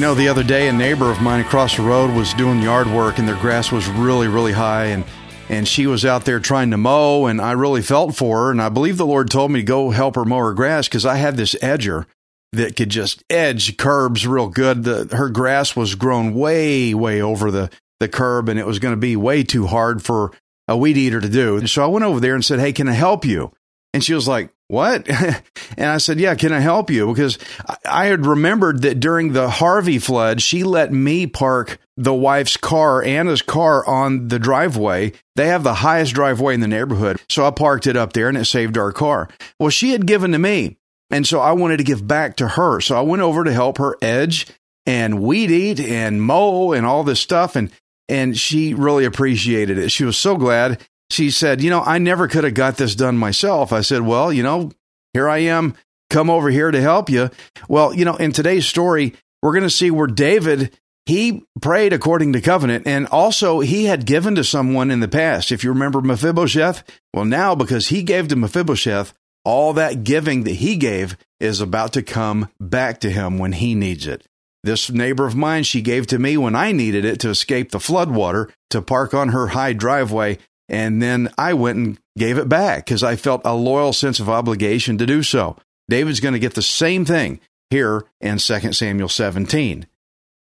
You 0.00 0.06
know, 0.06 0.14
the 0.14 0.28
other 0.28 0.42
day, 0.42 0.68
a 0.68 0.72
neighbor 0.72 1.10
of 1.10 1.20
mine 1.20 1.40
across 1.40 1.76
the 1.76 1.82
road 1.82 2.10
was 2.16 2.32
doing 2.32 2.62
yard 2.62 2.86
work, 2.86 3.18
and 3.18 3.28
their 3.28 3.36
grass 3.36 3.70
was 3.70 3.86
really, 3.86 4.28
really 4.28 4.52
high, 4.52 4.86
and 4.86 5.04
and 5.50 5.66
she 5.66 5.86
was 5.88 6.04
out 6.04 6.24
there 6.24 6.38
trying 6.38 6.70
to 6.70 6.76
mow, 6.76 7.26
and 7.26 7.40
I 7.40 7.52
really 7.52 7.82
felt 7.82 8.14
for 8.14 8.44
her, 8.44 8.50
and 8.52 8.62
I 8.62 8.68
believe 8.68 8.96
the 8.96 9.04
Lord 9.04 9.30
told 9.30 9.50
me 9.50 9.60
to 9.60 9.66
go 9.66 9.90
help 9.90 10.14
her 10.14 10.24
mow 10.24 10.38
her 10.38 10.54
grass 10.54 10.86
because 10.86 11.04
I 11.04 11.16
had 11.16 11.36
this 11.36 11.56
edger 11.56 12.06
that 12.52 12.76
could 12.76 12.88
just 12.88 13.24
edge 13.28 13.76
curbs 13.76 14.26
real 14.26 14.48
good. 14.48 14.84
The, 14.84 15.08
her 15.16 15.28
grass 15.28 15.74
was 15.74 15.96
grown 15.96 16.34
way, 16.34 16.94
way 16.94 17.20
over 17.20 17.50
the 17.50 17.68
the 17.98 18.08
curb, 18.08 18.48
and 18.48 18.58
it 18.58 18.66
was 18.66 18.78
going 18.78 18.94
to 18.94 19.00
be 19.00 19.16
way 19.16 19.42
too 19.42 19.66
hard 19.66 20.02
for 20.02 20.32
a 20.68 20.76
weed 20.76 20.96
eater 20.96 21.20
to 21.20 21.28
do. 21.28 21.66
So 21.66 21.84
I 21.84 21.88
went 21.88 22.04
over 22.04 22.20
there 22.20 22.34
and 22.34 22.44
said, 22.44 22.60
"Hey, 22.60 22.72
can 22.72 22.88
I 22.88 22.92
help 22.92 23.24
you?" 23.24 23.52
And 23.92 24.04
she 24.04 24.14
was 24.14 24.28
like, 24.28 24.50
What? 24.70 25.08
and 25.76 25.86
I 25.90 25.98
said, 25.98 26.20
Yeah, 26.20 26.36
can 26.36 26.52
I 26.52 26.60
help 26.60 26.90
you? 26.90 27.08
Because 27.12 27.38
I- 27.84 28.06
had 28.06 28.24
remembered 28.24 28.82
that 28.82 29.00
during 29.00 29.32
the 29.32 29.50
Harvey 29.50 29.98
flood, 29.98 30.40
she 30.40 30.62
let 30.62 30.92
me 30.92 31.26
park 31.26 31.78
the 31.96 32.14
wife's 32.14 32.56
car, 32.56 33.02
Anna's 33.02 33.42
car, 33.42 33.84
on 33.84 34.28
the 34.28 34.38
driveway. 34.38 35.12
They 35.34 35.48
have 35.48 35.64
the 35.64 35.74
highest 35.74 36.14
driveway 36.14 36.54
in 36.54 36.60
the 36.60 36.68
neighborhood. 36.68 37.20
So 37.28 37.44
I 37.44 37.50
parked 37.50 37.88
it 37.88 37.96
up 37.96 38.12
there 38.12 38.28
and 38.28 38.38
it 38.38 38.44
saved 38.44 38.78
our 38.78 38.92
car. 38.92 39.28
Well, 39.58 39.70
she 39.70 39.90
had 39.90 40.06
given 40.06 40.30
to 40.32 40.38
me. 40.38 40.76
And 41.10 41.26
so 41.26 41.40
I 41.40 41.50
wanted 41.50 41.78
to 41.78 41.84
give 41.84 42.06
back 42.06 42.36
to 42.36 42.46
her. 42.46 42.80
So 42.80 42.96
I 42.96 43.00
went 43.00 43.22
over 43.22 43.42
to 43.42 43.52
help 43.52 43.78
her 43.78 43.96
edge 44.00 44.46
and 44.86 45.20
weed 45.20 45.50
eat 45.50 45.80
and 45.80 46.22
mow 46.22 46.72
and 46.72 46.86
all 46.86 47.02
this 47.02 47.18
stuff. 47.20 47.56
And 47.56 47.72
and 48.08 48.38
she 48.38 48.74
really 48.74 49.04
appreciated 49.04 49.78
it. 49.78 49.90
She 49.90 50.04
was 50.04 50.16
so 50.16 50.36
glad. 50.36 50.80
She 51.10 51.30
said, 51.30 51.62
You 51.62 51.70
know, 51.70 51.82
I 51.82 51.98
never 51.98 52.28
could 52.28 52.44
have 52.44 52.54
got 52.54 52.76
this 52.76 52.94
done 52.94 53.18
myself. 53.18 53.72
I 53.72 53.80
said, 53.80 54.02
Well, 54.02 54.32
you 54.32 54.42
know, 54.42 54.70
here 55.12 55.28
I 55.28 55.38
am, 55.38 55.74
come 56.08 56.30
over 56.30 56.50
here 56.50 56.70
to 56.70 56.80
help 56.80 57.10
you. 57.10 57.30
Well, 57.68 57.94
you 57.94 58.04
know, 58.04 58.16
in 58.16 58.32
today's 58.32 58.66
story, 58.66 59.14
we're 59.42 59.52
going 59.52 59.64
to 59.64 59.70
see 59.70 59.90
where 59.90 60.06
David. 60.06 60.76
He 61.06 61.42
prayed 61.60 61.92
according 61.92 62.34
to 62.34 62.40
covenant, 62.40 62.86
and 62.86 63.06
also 63.08 63.60
he 63.60 63.86
had 63.86 64.06
given 64.06 64.36
to 64.36 64.44
someone 64.44 64.92
in 64.92 65.00
the 65.00 65.08
past. 65.08 65.50
If 65.50 65.64
you 65.64 65.70
remember 65.70 66.00
Mephibosheth, 66.00 66.84
well, 67.12 67.24
now 67.24 67.54
because 67.54 67.88
he 67.88 68.02
gave 68.02 68.28
to 68.28 68.36
Mephibosheth, 68.36 69.12
all 69.44 69.72
that 69.72 70.04
giving 70.04 70.44
that 70.44 70.56
he 70.56 70.76
gave 70.76 71.16
is 71.40 71.60
about 71.60 71.94
to 71.94 72.02
come 72.02 72.50
back 72.60 73.00
to 73.00 73.10
him 73.10 73.38
when 73.38 73.52
he 73.52 73.74
needs 73.74 74.06
it. 74.06 74.24
This 74.62 74.90
neighbor 74.90 75.26
of 75.26 75.34
mine, 75.34 75.62
she 75.62 75.80
gave 75.80 76.06
to 76.08 76.18
me 76.18 76.36
when 76.36 76.54
I 76.54 76.72
needed 76.72 77.04
it 77.04 77.18
to 77.20 77.30
escape 77.30 77.70
the 77.70 77.78
floodwater 77.78 78.50
to 78.68 78.82
park 78.82 79.14
on 79.14 79.30
her 79.30 79.48
high 79.48 79.72
driveway. 79.72 80.38
And 80.70 81.02
then 81.02 81.28
I 81.36 81.52
went 81.52 81.78
and 81.78 81.98
gave 82.16 82.38
it 82.38 82.48
back 82.48 82.86
because 82.86 83.02
I 83.02 83.16
felt 83.16 83.42
a 83.44 83.54
loyal 83.54 83.92
sense 83.92 84.20
of 84.20 84.30
obligation 84.30 84.96
to 84.98 85.06
do 85.06 85.22
so. 85.22 85.56
David's 85.88 86.20
going 86.20 86.34
to 86.34 86.38
get 86.38 86.54
the 86.54 86.62
same 86.62 87.04
thing 87.04 87.40
here 87.70 88.04
in 88.20 88.38
2 88.38 88.72
Samuel 88.72 89.08
17. 89.08 89.86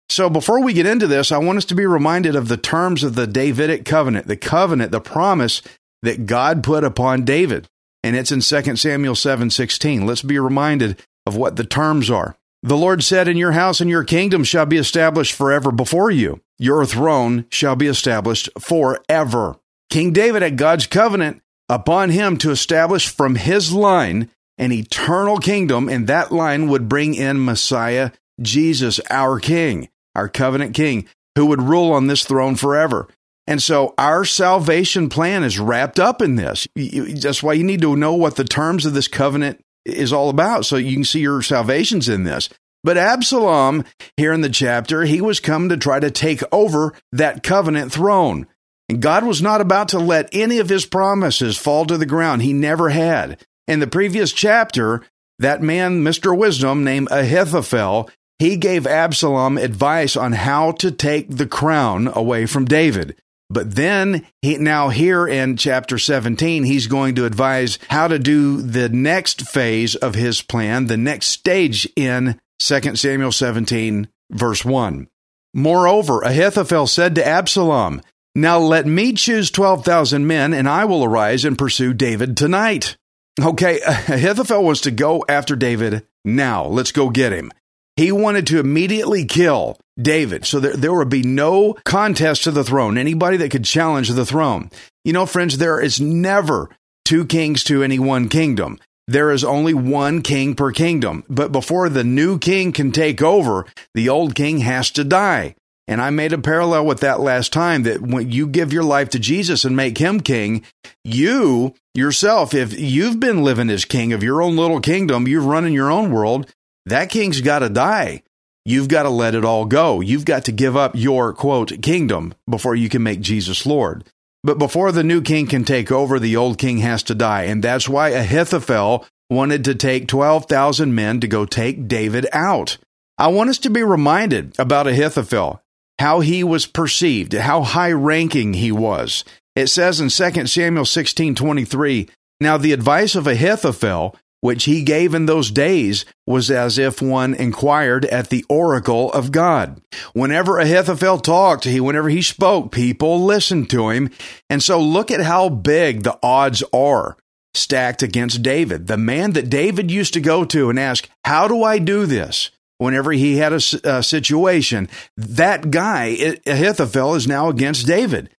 So 0.09 0.31
before 0.31 0.63
we 0.63 0.75
get 0.75 0.87
into 0.87 1.07
this, 1.07 1.33
I 1.33 1.39
want 1.39 1.59
us 1.59 1.65
to 1.67 1.75
be 1.75 1.87
reminded 1.87 2.37
of 2.37 2.49
the 2.49 2.57
terms 2.57 3.03
of 3.03 3.17
the 3.17 3.27
Davidic 3.27 3.85
covenant, 3.85 4.29
the 4.29 4.37
covenant, 4.37 4.93
the 4.93 5.01
promise 5.01 5.61
that 6.03 6.27
God 6.27 6.63
put 6.63 6.85
upon 6.85 7.25
David. 7.25 7.69
And 8.05 8.15
it's 8.15 8.33
in 8.33 8.41
2 8.41 8.77
Samuel 8.77 9.15
7:16. 9.15 10.07
Let's 10.07 10.23
be 10.23 10.39
reminded 10.39 11.03
of 11.27 11.37
what 11.37 11.57
the 11.57 11.65
terms 11.65 12.11
are. 12.11 12.37
The 12.63 12.77
Lord 12.77 13.03
said, 13.03 13.27
"In 13.27 13.37
your 13.37 13.53
house 13.53 13.81
and 13.81 13.91
your 13.91 14.05
kingdom 14.05 14.45
shall 14.45 14.67
be 14.67 14.77
established 14.77 15.33
forever 15.33 15.73
before 15.73 16.11
you. 16.11 16.41
Your 16.59 16.85
throne 16.85 17.47
shall 17.49 17.75
be 17.75 17.87
established 17.89 18.49
forever." 18.61 19.57
King 19.93 20.15
David 20.15 20.41
had 20.41 20.57
God's 20.57 20.87
covenant 20.87 21.43
upon 21.69 22.09
him 22.09 22.39
to 22.39 22.51
establish 22.51 23.09
from 23.09 23.35
his 23.35 23.75
line 23.75 24.31
an 24.57 24.73
eternal 24.73 25.37
kingdom, 25.37 25.87
and 25.91 26.07
that 26.07 26.33
line 26.33 26.69
would 26.69 26.89
bring 26.89 27.15
in 27.15 27.45
Messiah, 27.45 28.11
Jesus, 28.41 29.01
our 29.11 29.39
King, 29.39 29.91
our 30.15 30.31
covenant 30.31 30.75
King, 30.75 31.07
who 31.37 31.45
would 31.45 31.61
rule 31.61 31.93
on 31.93 32.07
this 32.07 32.25
throne 32.25 32.57
forever. 32.57 33.07
And 33.47 33.63
so 33.63 33.93
our 33.99 34.25
salvation 34.25 35.11
plan 35.11 35.45
is 35.45 35.59
wrapped 35.59 36.01
up 36.01 36.23
in 36.23 36.37
this. 36.37 36.67
That's 36.75 37.43
why 37.43 37.53
you 37.53 37.63
need 37.63 37.83
to 37.83 37.95
know 37.95 38.15
what 38.15 38.37
the 38.37 38.45
terms 38.45 38.87
of 38.87 38.95
this 38.95 39.09
covenant 39.09 39.63
is 39.85 40.11
all 40.11 40.31
about 40.31 40.65
so 40.65 40.77
you 40.77 40.95
can 40.95 41.05
see 41.05 41.21
your 41.21 41.43
salvation's 41.43 42.09
in 42.09 42.25
this. 42.25 42.49
But 42.83 42.97
Absalom, 42.97 43.85
here 44.17 44.33
in 44.33 44.41
the 44.41 44.49
chapter, 44.49 45.05
he 45.05 45.21
was 45.21 45.39
come 45.39 45.69
to 45.69 45.77
try 45.77 46.01
to 46.01 46.11
take 46.11 46.43
over 46.51 46.95
that 47.13 47.43
covenant 47.43 47.93
throne. 47.93 48.47
And 48.89 49.01
God 49.01 49.25
was 49.25 49.41
not 49.41 49.61
about 49.61 49.89
to 49.89 49.99
let 49.99 50.29
any 50.33 50.59
of 50.59 50.69
his 50.69 50.87
promises 50.87 51.57
fall 51.57 51.87
to 51.87 51.97
the 51.97 52.07
ground. 52.07 52.43
He 52.43 52.53
never 52.53 52.91
had. 52.91 53.41
In 53.67 53.81
the 53.81 53.87
previous 53.87 54.33
chapter, 54.33 55.03
that 55.39 55.63
man, 55.63 56.03
Mr. 56.03 56.37
Wisdom, 56.37 56.85
named 56.85 57.09
Ahithophel, 57.11 58.11
he 58.39 58.57
gave 58.57 58.87
Absalom 58.87 59.57
advice 59.57 60.17
on 60.17 60.33
how 60.33 60.73
to 60.73 60.91
take 60.91 61.29
the 61.31 61.47
crown 61.47 62.09
away 62.09 62.47
from 62.47 62.65
David. 62.65 63.17
But 63.49 63.75
then 63.75 64.27
he 64.41 64.57
now 64.57 64.89
here 64.89 65.29
in 65.29 65.57
chapter 65.59 65.99
17, 65.99 66.65
he's 66.65 66.87
going 66.87 67.15
to 67.17 67.27
advise 67.27 67.79
how 67.89 68.09
to 68.09 68.19
do 68.19 68.63
the 68.63 68.89
next 68.89 69.43
phase 69.43 69.95
of 69.95 70.15
his 70.15 70.41
plan, 70.41 70.87
the 70.87 70.97
next 70.97 71.27
stage 71.27 71.87
in 71.95 72.41
2 72.61 72.97
Samuel 72.97 73.31
17, 73.31 74.09
verse 74.31 74.65
1. 74.65 75.07
Moreover, 75.53 76.23
Ahithophel 76.23 76.87
said 76.87 77.15
to 77.15 77.27
Absalom, 77.27 78.01
Now 78.35 78.59
let 78.59 78.87
me 78.87 79.13
choose 79.13 79.51
12,000 79.51 80.27
men, 80.27 80.55
and 80.55 80.69
I 80.69 80.87
will 80.87 81.05
arise 81.05 81.45
and 81.45 81.59
pursue 81.59 81.93
David 81.93 82.37
tonight. 82.37 82.97
Okay, 83.41 83.81
Ahithophel 83.87 84.65
wants 84.65 84.83
to 84.83 84.91
go 84.91 85.25
after 85.29 85.55
David 85.55 86.07
now. 86.25 86.65
Let's 86.67 86.93
go 86.93 87.11
get 87.11 87.33
him. 87.33 87.53
He 87.97 88.11
wanted 88.11 88.47
to 88.47 88.59
immediately 88.59 89.27
kill 89.27 89.79
David, 90.01 90.47
so 90.47 90.61
there, 90.61 90.77
there 90.77 90.95
would 90.95 91.11
be 91.11 91.23
no 91.23 91.75
contest 91.85 92.45
to 92.45 92.51
the 92.51 92.65
throne, 92.65 92.97
anybody 92.97 93.37
that 93.37 93.51
could 93.51 93.65
challenge 93.65 94.09
the 94.09 94.25
throne. 94.25 94.71
You 95.05 95.13
know, 95.13 95.27
friends, 95.27 95.59
there 95.59 95.79
is 95.79 96.01
never 96.01 96.71
two 97.05 97.27
kings 97.27 97.65
to 97.65 97.83
any 97.83 97.99
one 97.99 98.31
kingdom. 98.31 98.79
There 99.09 99.31
is 99.31 99.45
only 99.45 99.75
one 99.75 100.23
king 100.23 100.55
per 100.55 100.73
kingdom. 100.73 101.25
But 101.29 101.53
before 101.53 101.89
the 101.89 102.05
new 102.05 102.39
king 102.39 102.73
can 102.73 102.93
take 102.93 103.21
over, 103.21 103.67
the 103.95 104.09
old 104.09 104.35
king 104.35 104.59
has 104.59 104.91
to 104.93 105.05
die. 105.05 105.55
And 105.89 106.01
I 106.01 106.11
made 106.11 106.33
a 106.33 106.39
parallel 106.39 106.87
with 106.87 107.01
that 107.01 107.21
last 107.21 107.53
time 107.53 107.83
that 107.83 108.01
when 108.01 108.31
you 108.31 108.47
give 108.47 108.73
your 108.73 108.85
life 108.85 109.11
to 109.11 109.19
Jesus 109.19 109.65
and 109.65 109.77
make 109.77 109.99
him 109.99 110.21
king, 110.21 110.65
you 111.05 111.75
yourself, 111.95 112.55
if 112.55 112.79
you've 112.79 113.19
been 113.19 113.43
living 113.43 113.69
as 113.69 113.85
king 113.85 114.13
of 114.13 114.23
your 114.23 114.41
own 114.41 114.57
little 114.57 114.81
kingdom, 114.81 115.27
you're 115.27 115.43
running 115.43 115.73
your 115.73 115.91
own 115.91 116.13
world, 116.13 116.53
that 116.87 117.11
king's 117.11 117.41
got 117.41 117.61
to 117.61 117.69
die. 117.69 118.23
You've 118.65 118.89
got 118.89 119.03
to 119.03 119.11
let 119.11 119.35
it 119.35 119.45
all 119.45 119.65
go. 119.65 120.01
You've 120.01 120.25
got 120.25 120.45
to 120.45 120.53
give 120.53 120.77
up 120.77 120.93
your 120.95 121.33
quote 121.33 121.83
kingdom 121.83 122.35
before 122.49 122.77
you 122.77 122.89
can 122.89 123.03
make 123.03 123.21
Jesus 123.21 123.67
Lord. 123.67 124.05
But 124.45 124.59
before 124.59 124.93
the 124.93 125.05
new 125.05 125.21
king 125.21 125.47
can 125.47 125.65
take 125.65 125.91
over, 125.91 126.19
the 126.19 126.37
old 126.37 126.59
king 126.59 126.79
has 126.79 127.03
to 127.05 127.15
die. 127.15 127.45
And 127.45 127.63
that's 127.63 127.89
why 127.89 128.11
Ahithophel 128.11 129.05
wanted 129.31 129.65
to 129.65 129.75
take 129.75 130.09
12,000 130.09 130.95
men 130.95 131.21
to 131.21 131.29
go 131.29 131.45
take 131.45 131.89
David 131.89 132.27
out. 132.33 132.79
I 133.19 133.29
want 133.29 133.51
us 133.51 133.59
to 133.59 133.71
be 133.71 133.83
reminded 133.83 134.59
about 134.59 134.87
Ahithophel, 134.87 135.63
how 135.99 136.21
he 136.21 136.43
was 136.43 136.67
perceived, 136.67 137.33
how 137.33 137.63
high 137.63 137.93
ranking 137.93 138.55
he 138.55 138.73
was. 138.73 139.25
It 139.55 139.69
says 139.69 140.01
in 140.01 140.09
2 140.09 140.47
Samuel 140.47 140.85
16 140.85 141.35
23, 141.35 142.09
Now 142.41 142.57
the 142.57 142.73
advice 142.73 143.15
of 143.15 143.27
Ahithophel, 143.27 144.17
which 144.41 144.65
he 144.65 144.83
gave 144.83 145.15
in 145.15 145.27
those 145.27 145.51
days, 145.51 146.05
was 146.27 146.51
as 146.51 146.79
if 146.79 147.01
one 147.01 147.35
inquired 147.35 148.05
at 148.07 148.31
the 148.31 148.45
oracle 148.49 149.13
of 149.13 149.31
God. 149.31 149.81
Whenever 150.15 150.59
Ahithophel 150.59 151.19
talked, 151.19 151.65
he 151.65 151.81
whenever 151.81 152.09
he 152.09 152.23
spoke, 152.23 152.73
people 152.73 153.23
listened 153.23 153.71
to 153.71 153.91
him. 153.91 154.11
And 154.51 154.63
so 154.63 154.81
look 154.81 155.11
at 155.11 155.21
how 155.21 155.49
big 155.49 156.03
the 156.03 156.19
odds 156.23 156.63
are 156.73 157.17
stacked 157.55 158.03
against 158.03 158.43
David. 158.43 158.87
The 158.87 158.97
man 158.97 159.33
that 159.33 159.51
David 159.51 159.91
used 159.91 160.15
to 160.15 160.21
go 160.21 160.45
to 160.47 160.71
and 160.71 160.79
ask, 160.79 161.09
How 161.25 161.49
do 161.49 161.63
I 161.63 161.79
do 161.79 162.07
this? 162.07 162.51
Whenever 162.83 163.13
he 163.13 163.37
had 163.37 163.53
a, 163.53 163.61
a 163.85 164.03
situation, 164.03 164.89
that 165.17 165.71
guy, 165.71 166.37
Ahithophel, 166.47 167.15
is 167.15 167.29
now 167.29 167.49
against 167.49 167.87
David. 167.87 168.31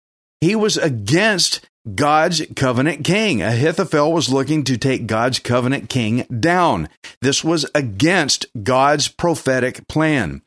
He 0.42 0.56
was 0.56 0.76
against 0.78 1.68
God's 1.96 2.42
covenant 2.56 3.06
king. 3.06 3.42
Ahithophel 3.42 4.12
was 4.12 4.32
looking 4.32 4.64
to 4.66 4.78
take 4.78 5.08
God's 5.08 5.40
covenant 5.40 5.90
king 5.90 6.24
down. 6.24 6.90
This 7.22 7.44
was 7.44 7.66
against 7.74 8.46
God's 8.64 9.08
prophetic 9.08 9.88
plan. 9.88 10.42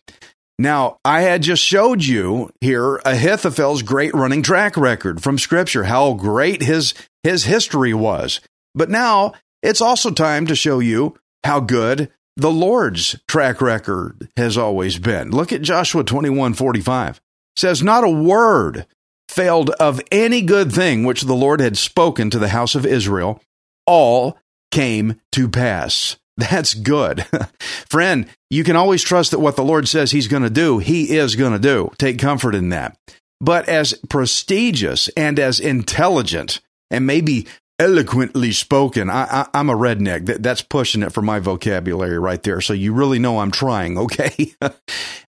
Now, 0.58 0.98
I 1.04 1.22
had 1.22 1.42
just 1.42 1.62
showed 1.62 2.04
you 2.04 2.50
here 2.60 3.00
Ahithophel's 3.04 3.82
great 3.82 4.14
running 4.14 4.42
track 4.42 4.76
record 4.76 5.22
from 5.22 5.38
scripture, 5.38 5.84
how 5.84 6.14
great 6.14 6.62
his, 6.62 6.94
his 7.22 7.44
history 7.44 7.92
was. 7.92 8.40
But 8.74 8.90
now 8.90 9.32
it's 9.62 9.80
also 9.80 10.10
time 10.10 10.46
to 10.46 10.54
show 10.54 10.78
you 10.78 11.16
how 11.44 11.60
good 11.60 12.10
the 12.36 12.50
Lord's 12.50 13.16
track 13.26 13.60
record 13.60 14.28
has 14.36 14.58
always 14.58 14.98
been. 14.98 15.30
Look 15.30 15.52
at 15.52 15.62
Joshua 15.62 16.04
21 16.04 16.54
45. 16.54 17.16
It 17.16 17.22
says, 17.56 17.82
Not 17.82 18.04
a 18.04 18.10
word 18.10 18.86
failed 19.28 19.70
of 19.70 20.00
any 20.12 20.42
good 20.42 20.72
thing 20.72 21.04
which 21.04 21.22
the 21.22 21.34
Lord 21.34 21.60
had 21.60 21.78
spoken 21.78 22.30
to 22.30 22.38
the 22.38 22.48
house 22.48 22.74
of 22.74 22.86
Israel. 22.86 23.42
All 23.86 24.38
came 24.70 25.20
to 25.32 25.48
pass. 25.48 26.16
That's 26.36 26.74
good. 26.74 27.24
Friend, 27.88 28.28
you 28.50 28.64
can 28.64 28.76
always 28.76 29.02
trust 29.02 29.30
that 29.30 29.40
what 29.40 29.56
the 29.56 29.64
Lord 29.64 29.88
says 29.88 30.10
He's 30.10 30.28
going 30.28 30.42
to 30.42 30.50
do, 30.50 30.78
He 30.78 31.16
is 31.16 31.36
going 31.36 31.52
to 31.52 31.58
do. 31.58 31.90
Take 31.98 32.18
comfort 32.18 32.54
in 32.54 32.68
that. 32.70 32.96
But 33.40 33.68
as 33.68 33.94
prestigious 34.08 35.08
and 35.08 35.38
as 35.38 35.60
intelligent 35.60 36.60
and 36.90 37.06
maybe 37.06 37.46
eloquently 37.78 38.52
spoken, 38.52 39.10
I, 39.10 39.48
am 39.54 39.70
a 39.70 39.76
redneck. 39.76 40.26
That, 40.26 40.42
that's 40.42 40.62
pushing 40.62 41.02
it 41.02 41.12
for 41.12 41.22
my 41.22 41.38
vocabulary 41.38 42.18
right 42.18 42.42
there. 42.42 42.60
So 42.60 42.72
you 42.72 42.92
really 42.92 43.18
know 43.18 43.40
I'm 43.40 43.50
trying, 43.50 43.98
okay? 44.06 44.52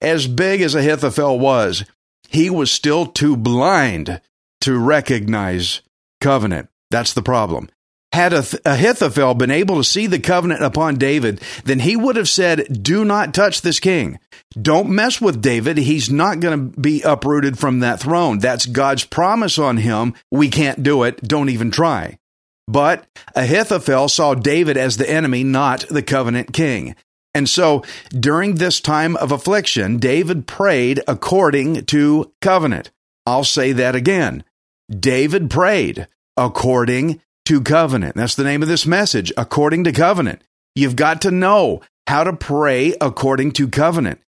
as 0.02 0.28
big 0.28 0.62
as 0.62 0.76
Ahithophel 0.76 1.40
was, 1.40 1.86
he 2.30 2.50
was 2.50 2.72
still 2.72 3.06
too 3.06 3.36
blind 3.36 4.22
to 4.62 4.78
recognize 4.78 5.82
covenant. 6.20 6.70
That's 6.90 7.14
the 7.14 7.22
problem. 7.22 7.70
Had 8.14 8.34
Ahithophel 8.34 9.36
been 9.36 9.52
able 9.52 9.78
to 9.78 9.86
see 9.86 10.06
the 10.06 10.20
covenant 10.20 10.62
upon 10.64 10.96
David, 10.96 11.42
then 11.64 11.80
he 11.80 11.96
would 11.96 12.18
have 12.18 12.28
said, 12.28 12.84
Do 12.84 13.06
not 13.06 13.34
touch 13.34 13.62
this 13.62 13.80
king. 13.80 14.20
Don't 14.62 14.90
mess 14.90 15.22
with 15.22 15.42
David. 15.42 15.78
He's 15.78 16.10
not 16.10 16.42
going 16.42 16.74
to 16.74 16.80
be 16.80 17.02
uprooted 17.04 17.58
from 17.58 17.80
that 17.80 18.02
throne. 18.02 18.40
That's 18.40 18.66
God's 18.66 19.06
promise 19.06 19.58
on 19.58 19.78
him. 19.78 20.14
We 20.30 20.50
can't 20.50 20.84
do 20.84 21.04
it. 21.04 21.24
Don't 21.24 21.48
even 21.48 21.72
try. 21.72 22.18
But 22.72 23.06
Ahithophel 23.36 24.08
saw 24.08 24.34
David 24.34 24.78
as 24.78 24.98
the 24.98 25.10
enemy, 25.10 25.44
not 25.44 25.82
the 25.90 26.02
covenant 26.02 26.54
king. 26.54 26.96
And 27.34 27.50
so 27.50 27.84
during 28.10 28.56
this 28.56 28.80
time 28.80 29.16
of 29.18 29.32
affliction, 29.32 29.98
David 29.98 30.48
prayed 30.48 31.02
according 31.08 31.86
to 31.86 32.32
covenant. 32.42 32.92
I'll 33.26 33.44
say 33.44 33.74
that 33.74 33.96
again. 33.96 34.44
David 34.90 35.50
prayed 35.50 36.08
according 36.38 37.22
to 37.46 37.62
covenant. 37.62 38.16
That's 38.16 38.36
the 38.36 38.44
name 38.44 38.62
of 38.62 38.70
this 38.70 38.86
message, 38.86 39.32
according 39.36 39.84
to 39.86 39.92
covenant. 39.92 40.42
You've 40.76 40.96
got 40.96 41.22
to 41.22 41.32
know 41.32 41.82
how 42.08 42.24
to 42.24 42.34
pray 42.34 42.96
according 43.02 43.52
to 43.54 43.68
covenant. 43.68 44.22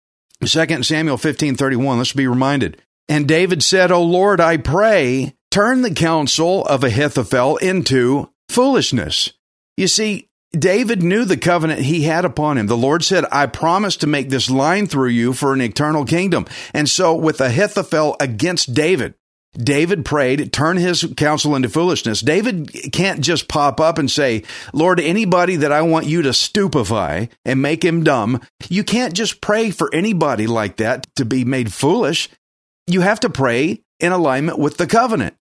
2 0.45 0.83
Samuel 0.83 1.17
15 1.17 1.55
31, 1.55 1.99
let's 1.99 2.13
be 2.13 2.27
reminded. 2.27 2.81
And 3.09 3.29
David 3.29 3.63
said, 3.63 3.93
O 3.93 4.03
Lord, 4.03 4.41
I 4.41 4.57
pray, 4.57 5.35
turn 5.51 5.83
the 5.83 5.95
counsel 5.95 6.65
of 6.65 6.83
Ahithophel 6.83 7.57
into 7.59 8.32
foolishness. 8.53 9.33
You 9.77 9.89
see, 9.89 10.29
David 10.53 11.03
knew 11.03 11.25
the 11.25 11.39
covenant 11.39 11.81
he 11.81 12.03
had 12.03 12.25
upon 12.25 12.59
him. 12.59 12.67
The 12.67 12.77
Lord 12.77 13.03
said, 13.03 13.25
I 13.33 13.47
promise 13.47 13.97
to 13.99 14.07
make 14.07 14.29
this 14.29 14.51
line 14.51 14.87
through 14.87 15.09
you 15.09 15.33
for 15.33 15.55
an 15.55 15.63
eternal 15.63 16.05
kingdom. 16.05 16.47
And 16.75 16.89
so, 16.89 17.15
with 17.15 17.41
Ahithophel 17.41 18.17
against 18.21 18.75
David, 18.75 19.15
David 19.57 20.05
prayed, 20.05 20.53
turn 20.53 20.79
his 20.79 21.07
counsel 21.17 21.55
into 21.55 21.69
foolishness. 21.69 22.21
David 22.21 22.71
can't 22.93 23.21
just 23.21 23.49
pop 23.49 23.81
up 23.81 23.99
and 23.99 24.11
say, 24.11 24.45
Lord, 24.73 24.99
anybody 24.99 25.57
that 25.57 25.73
I 25.73 25.83
want 25.83 26.07
you 26.07 26.23
to 26.23 26.33
stupefy 26.33 27.27
and 27.45 27.63
make 27.63 27.85
him 27.85 28.03
dumb, 28.03 28.41
you 28.69 28.83
can't 28.83 29.15
just 29.15 29.41
pray 29.43 29.71
for 29.71 29.95
anybody 29.95 30.47
like 30.47 30.77
that 30.77 31.07
to 31.17 31.27
be 31.27 31.45
made 31.45 31.73
foolish. 31.73 32.31
You 32.87 33.03
have 33.03 33.21
to 33.21 33.31
pray 33.31 33.83
in 34.01 34.13
alignment 34.13 34.59
with 34.59 34.79
the 34.79 34.87
covenant. 34.87 35.37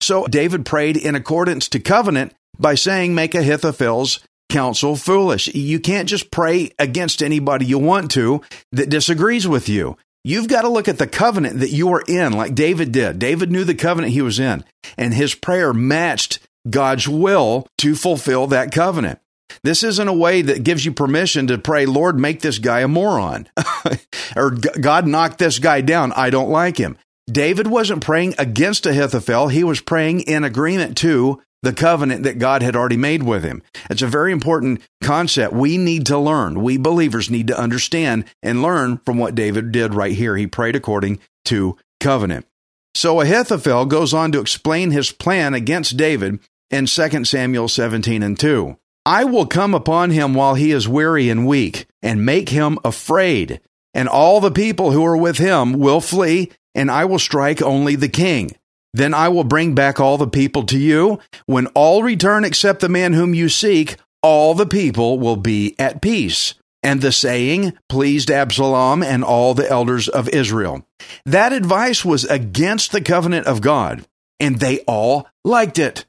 So 0.00 0.26
David 0.26 0.64
prayed 0.64 0.96
in 0.96 1.14
accordance 1.14 1.68
to 1.70 1.80
covenant 1.80 2.34
by 2.58 2.74
saying, 2.74 3.14
make 3.14 3.34
Ahithophel's 3.34 4.20
counsel 4.48 4.96
foolish. 4.96 5.48
You 5.48 5.80
can't 5.80 6.08
just 6.08 6.30
pray 6.30 6.70
against 6.78 7.22
anybody 7.22 7.66
you 7.66 7.78
want 7.78 8.10
to 8.12 8.42
that 8.72 8.90
disagrees 8.90 9.46
with 9.46 9.68
you. 9.68 9.96
You've 10.24 10.48
got 10.48 10.62
to 10.62 10.68
look 10.68 10.88
at 10.88 10.98
the 10.98 11.06
covenant 11.06 11.60
that 11.60 11.70
you 11.70 11.92
are 11.92 12.02
in, 12.08 12.32
like 12.32 12.54
David 12.54 12.90
did. 12.90 13.18
David 13.18 13.52
knew 13.52 13.64
the 13.64 13.74
covenant 13.76 14.12
he 14.12 14.22
was 14.22 14.40
in, 14.40 14.64
and 14.98 15.14
his 15.14 15.34
prayer 15.34 15.72
matched 15.72 16.40
God's 16.68 17.08
will 17.08 17.66
to 17.78 17.94
fulfill 17.94 18.48
that 18.48 18.72
covenant. 18.72 19.20
This 19.62 19.84
isn't 19.84 20.08
a 20.08 20.12
way 20.12 20.42
that 20.42 20.64
gives 20.64 20.84
you 20.84 20.92
permission 20.92 21.46
to 21.46 21.58
pray, 21.58 21.86
Lord, 21.86 22.18
make 22.18 22.40
this 22.40 22.58
guy 22.58 22.80
a 22.80 22.88
moron, 22.88 23.48
or 24.36 24.50
God, 24.50 25.06
knock 25.06 25.38
this 25.38 25.60
guy 25.60 25.80
down. 25.80 26.12
I 26.12 26.30
don't 26.30 26.50
like 26.50 26.76
him. 26.76 26.98
David 27.30 27.66
wasn't 27.66 28.04
praying 28.04 28.34
against 28.38 28.86
Ahithophel. 28.86 29.48
He 29.48 29.64
was 29.64 29.80
praying 29.80 30.20
in 30.22 30.44
agreement 30.44 30.96
to 30.98 31.42
the 31.62 31.72
covenant 31.72 32.22
that 32.22 32.38
God 32.38 32.62
had 32.62 32.76
already 32.76 32.96
made 32.96 33.22
with 33.22 33.42
him. 33.42 33.62
It's 33.90 34.02
a 34.02 34.06
very 34.06 34.32
important 34.32 34.80
concept 35.02 35.52
we 35.52 35.78
need 35.78 36.06
to 36.06 36.18
learn. 36.18 36.62
We 36.62 36.76
believers 36.76 37.30
need 37.30 37.48
to 37.48 37.58
understand 37.58 38.24
and 38.42 38.62
learn 38.62 39.00
from 39.04 39.18
what 39.18 39.34
David 39.34 39.72
did 39.72 39.94
right 39.94 40.14
here. 40.14 40.36
He 40.36 40.46
prayed 40.46 40.76
according 40.76 41.18
to 41.46 41.76
covenant. 42.00 42.46
So 42.94 43.20
Ahithophel 43.20 43.86
goes 43.86 44.14
on 44.14 44.32
to 44.32 44.40
explain 44.40 44.90
his 44.90 45.12
plan 45.12 45.54
against 45.54 45.96
David 45.96 46.40
in 46.70 46.86
2 46.86 47.24
Samuel 47.24 47.68
17 47.68 48.22
and 48.22 48.38
2. 48.38 48.76
I 49.04 49.24
will 49.24 49.46
come 49.46 49.74
upon 49.74 50.10
him 50.10 50.34
while 50.34 50.54
he 50.54 50.72
is 50.72 50.88
weary 50.88 51.28
and 51.28 51.46
weak 51.46 51.86
and 52.02 52.26
make 52.26 52.48
him 52.48 52.78
afraid, 52.84 53.60
and 53.94 54.08
all 54.08 54.40
the 54.40 54.50
people 54.50 54.90
who 54.90 55.04
are 55.04 55.16
with 55.16 55.38
him 55.38 55.74
will 55.74 56.00
flee, 56.00 56.50
and 56.74 56.90
I 56.90 57.04
will 57.04 57.18
strike 57.18 57.62
only 57.62 57.94
the 57.94 58.08
king. 58.08 58.56
Then 58.92 59.14
I 59.14 59.28
will 59.28 59.44
bring 59.44 59.74
back 59.74 60.00
all 60.00 60.18
the 60.18 60.26
people 60.26 60.64
to 60.64 60.78
you. 60.78 61.18
When 61.46 61.66
all 61.68 62.02
return 62.02 62.44
except 62.44 62.80
the 62.80 62.88
man 62.88 63.12
whom 63.12 63.34
you 63.34 63.48
seek, 63.48 63.96
all 64.22 64.54
the 64.54 64.66
people 64.66 65.18
will 65.18 65.36
be 65.36 65.74
at 65.78 66.02
peace. 66.02 66.54
And 66.82 67.00
the 67.00 67.12
saying 67.12 67.76
pleased 67.88 68.30
Absalom 68.30 69.02
and 69.02 69.24
all 69.24 69.54
the 69.54 69.68
elders 69.68 70.08
of 70.08 70.28
Israel. 70.28 70.86
That 71.24 71.52
advice 71.52 72.04
was 72.04 72.24
against 72.24 72.92
the 72.92 73.00
covenant 73.00 73.46
of 73.46 73.60
God, 73.60 74.06
and 74.38 74.58
they 74.60 74.80
all 74.80 75.28
liked 75.44 75.78
it. 75.78 76.06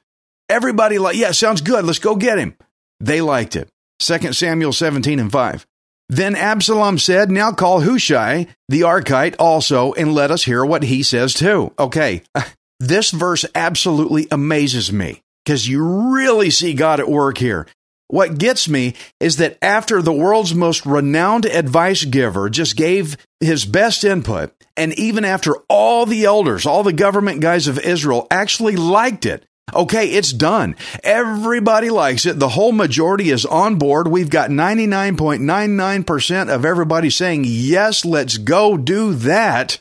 Everybody 0.48 0.98
like, 0.98 1.16
yeah, 1.16 1.32
sounds 1.32 1.60
good. 1.60 1.84
Let's 1.84 1.98
go 1.98 2.16
get 2.16 2.38
him. 2.38 2.56
They 3.00 3.20
liked 3.20 3.56
it. 3.56 3.68
2 4.00 4.32
Samuel 4.32 4.72
17 4.72 5.18
and 5.18 5.32
5. 5.32 5.66
Then 6.08 6.36
Absalom 6.36 6.98
said, 6.98 7.30
Now 7.30 7.52
call 7.52 7.82
Hushai 7.82 8.46
the 8.68 8.82
Archite 8.82 9.36
also, 9.38 9.92
and 9.92 10.14
let 10.14 10.30
us 10.30 10.44
hear 10.44 10.64
what 10.64 10.84
he 10.84 11.02
says 11.02 11.34
too. 11.34 11.72
Okay, 11.78 12.22
This 12.80 13.10
verse 13.10 13.44
absolutely 13.54 14.28
amazes 14.30 14.92
me 14.92 15.22
because 15.44 15.66
you 15.68 15.82
really 16.14 16.50
see 16.50 16.74
God 16.74 17.00
at 17.00 17.08
work 17.08 17.38
here. 17.38 17.66
What 18.08 18.38
gets 18.38 18.68
me 18.68 18.94
is 19.20 19.36
that 19.36 19.58
after 19.60 20.00
the 20.00 20.12
world's 20.12 20.54
most 20.54 20.86
renowned 20.86 21.44
advice 21.44 22.04
giver 22.04 22.48
just 22.48 22.76
gave 22.76 23.18
his 23.40 23.64
best 23.66 24.02
input, 24.02 24.52
and 24.76 24.98
even 24.98 25.24
after 25.26 25.56
all 25.68 26.06
the 26.06 26.24
elders, 26.24 26.64
all 26.64 26.82
the 26.82 26.92
government 26.92 27.40
guys 27.40 27.68
of 27.68 27.78
Israel 27.78 28.26
actually 28.30 28.76
liked 28.76 29.26
it, 29.26 29.44
okay, 29.74 30.06
it's 30.08 30.32
done. 30.32 30.74
Everybody 31.02 31.90
likes 31.90 32.24
it. 32.24 32.38
The 32.38 32.48
whole 32.48 32.72
majority 32.72 33.28
is 33.30 33.44
on 33.44 33.76
board. 33.76 34.08
We've 34.08 34.30
got 34.30 34.48
99.99% 34.50 36.48
of 36.48 36.64
everybody 36.64 37.10
saying, 37.10 37.44
yes, 37.46 38.06
let's 38.06 38.38
go 38.38 38.78
do 38.78 39.12
that. 39.14 39.80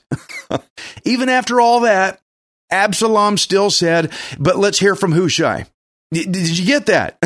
even 1.05 1.29
after 1.29 1.61
all 1.61 1.81
that, 1.81 2.19
Absalom 2.71 3.37
still 3.37 3.69
said, 3.69 4.11
but 4.39 4.57
let's 4.57 4.79
hear 4.79 4.95
from 4.95 5.11
Hushai. 5.11 5.65
Did 6.11 6.57
you 6.57 6.65
get 6.65 6.85
that? 6.85 7.17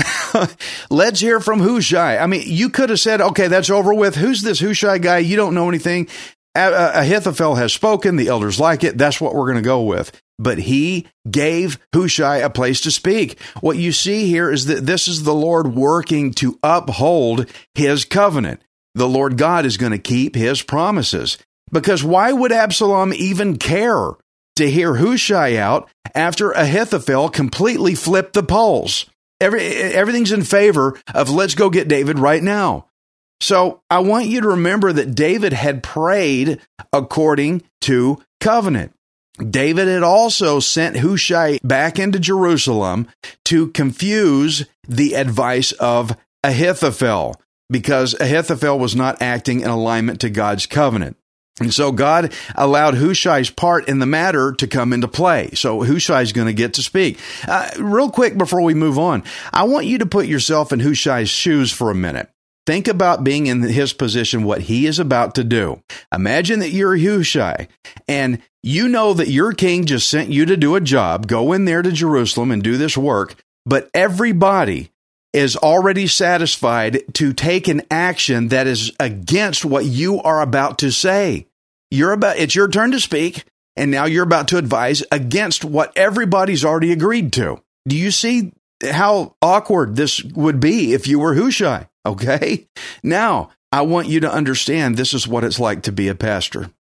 Let's 0.89 1.19
hear 1.19 1.39
from 1.39 1.59
Hushai. 1.59 2.17
I 2.17 2.25
mean, 2.25 2.43
you 2.45 2.69
could 2.69 2.89
have 2.89 2.99
said, 2.99 3.21
okay, 3.21 3.47
that's 3.47 3.69
over 3.69 3.93
with. 3.93 4.15
Who's 4.15 4.41
this 4.41 4.59
Hushai 4.59 4.97
guy? 4.97 5.19
You 5.19 5.35
don't 5.35 5.53
know 5.53 5.69
anything. 5.69 6.07
Ahithophel 6.55 7.55
has 7.55 7.73
spoken. 7.73 8.15
The 8.15 8.27
elders 8.27 8.59
like 8.59 8.83
it. 8.83 8.97
That's 8.97 9.21
what 9.21 9.35
we're 9.35 9.45
going 9.45 9.57
to 9.57 9.61
go 9.61 9.83
with. 9.83 10.19
But 10.39 10.57
he 10.57 11.07
gave 11.29 11.79
Hushai 11.93 12.37
a 12.37 12.49
place 12.49 12.81
to 12.81 12.91
speak. 12.91 13.39
What 13.61 13.77
you 13.77 13.91
see 13.91 14.25
here 14.27 14.51
is 14.51 14.65
that 14.65 14.85
this 14.85 15.07
is 15.07 15.23
the 15.23 15.35
Lord 15.35 15.75
working 15.75 16.31
to 16.35 16.57
uphold 16.63 17.45
his 17.75 18.03
covenant. 18.03 18.63
The 18.95 19.07
Lord 19.07 19.37
God 19.37 19.65
is 19.65 19.77
going 19.77 19.91
to 19.91 19.99
keep 19.99 20.35
his 20.35 20.63
promises. 20.63 21.37
Because 21.71 22.03
why 22.03 22.33
would 22.33 22.51
Absalom 22.51 23.13
even 23.13 23.57
care 23.57 24.11
to 24.55 24.69
hear 24.69 24.95
Hushai 24.95 25.57
out 25.57 25.89
after 26.13 26.51
Ahithophel 26.51 27.29
completely 27.29 27.95
flipped 27.95 28.33
the 28.33 28.43
polls. 28.43 29.05
Every, 29.39 29.61
everything's 29.61 30.31
in 30.31 30.43
favor 30.43 30.99
of 31.13 31.29
let's 31.29 31.55
go 31.55 31.69
get 31.69 31.87
David 31.87 32.19
right 32.19 32.43
now. 32.43 32.87
So 33.41 33.81
I 33.89 33.99
want 33.99 34.27
you 34.27 34.41
to 34.41 34.49
remember 34.49 34.93
that 34.93 35.15
David 35.15 35.51
had 35.51 35.81
prayed 35.81 36.59
according 36.93 37.63
to 37.81 38.21
covenant. 38.39 38.93
David 39.49 39.87
had 39.87 40.03
also 40.03 40.59
sent 40.59 40.97
Hushai 40.97 41.59
back 41.63 41.97
into 41.97 42.19
Jerusalem 42.19 43.07
to 43.45 43.69
confuse 43.69 44.67
the 44.87 45.13
advice 45.15 45.71
of 45.73 46.15
Ahithophel 46.43 47.41
because 47.69 48.13
Ahithophel 48.19 48.77
was 48.77 48.95
not 48.95 49.21
acting 49.21 49.61
in 49.61 49.69
alignment 49.69 50.21
to 50.21 50.29
God's 50.29 50.67
covenant. 50.67 51.17
And 51.61 51.73
so 51.73 51.91
God 51.91 52.33
allowed 52.55 52.95
Hushai's 52.95 53.49
part 53.49 53.87
in 53.87 53.99
the 53.99 54.05
matter 54.05 54.53
to 54.53 54.67
come 54.67 54.93
into 54.93 55.07
play. 55.07 55.51
So 55.53 55.83
Hushai's 55.83 56.33
going 56.33 56.47
to 56.47 56.53
get 56.53 56.75
to 56.75 56.83
speak. 56.83 57.19
Uh, 57.47 57.69
real 57.79 58.09
quick 58.09 58.37
before 58.37 58.61
we 58.61 58.73
move 58.73 58.99
on, 58.99 59.23
I 59.53 59.63
want 59.63 59.85
you 59.85 59.99
to 59.99 60.05
put 60.05 60.27
yourself 60.27 60.71
in 60.71 60.79
Hushai's 60.79 61.29
shoes 61.29 61.71
for 61.71 61.91
a 61.91 61.95
minute. 61.95 62.29
Think 62.67 62.87
about 62.87 63.23
being 63.23 63.47
in 63.47 63.61
his 63.61 63.91
position, 63.91 64.43
what 64.43 64.61
he 64.61 64.85
is 64.85 64.99
about 64.99 65.35
to 65.35 65.43
do. 65.43 65.81
Imagine 66.13 66.59
that 66.59 66.69
you're 66.69 66.95
Hushai 66.95 67.67
and 68.07 68.41
you 68.61 68.87
know 68.87 69.13
that 69.13 69.29
your 69.29 69.53
king 69.53 69.85
just 69.85 70.07
sent 70.07 70.29
you 70.29 70.45
to 70.45 70.55
do 70.55 70.75
a 70.75 70.81
job, 70.81 71.25
go 71.25 71.53
in 71.53 71.65
there 71.65 71.81
to 71.81 71.91
Jerusalem 71.91 72.51
and 72.51 72.61
do 72.61 72.77
this 72.77 72.95
work, 72.95 73.35
but 73.65 73.89
everybody 73.95 74.91
is 75.33 75.55
already 75.55 76.07
satisfied 76.07 77.01
to 77.15 77.33
take 77.33 77.67
an 77.67 77.81
action 77.89 78.49
that 78.49 78.67
is 78.67 78.91
against 78.99 79.65
what 79.65 79.85
you 79.85 80.21
are 80.21 80.41
about 80.41 80.79
to 80.79 80.91
say. 80.91 81.47
You're 81.91 82.13
about, 82.13 82.37
it's 82.37 82.55
your 82.55 82.69
turn 82.69 82.91
to 82.91 82.99
speak, 82.99 83.43
and 83.75 83.91
now 83.91 84.05
you're 84.05 84.23
about 84.23 84.47
to 84.49 84.57
advise 84.57 85.03
against 85.11 85.65
what 85.65 85.95
everybody's 85.97 86.65
already 86.65 86.91
agreed 86.91 87.33
to. 87.33 87.61
Do 87.87 87.97
you 87.97 88.11
see 88.11 88.53
how 88.83 89.35
awkward 89.41 89.95
this 89.95 90.23
would 90.23 90.59
be 90.59 90.93
if 90.93 91.07
you 91.07 91.19
were 91.19 91.35
Hushai? 91.35 91.89
Okay. 92.05 92.67
Now, 93.03 93.49
I 93.71 93.81
want 93.81 94.07
you 94.07 94.19
to 94.21 94.31
understand 94.31 94.95
this 94.95 95.13
is 95.13 95.27
what 95.27 95.43
it's 95.43 95.59
like 95.59 95.83
to 95.83 95.91
be 95.91 96.07
a 96.07 96.15
pastor. 96.15 96.71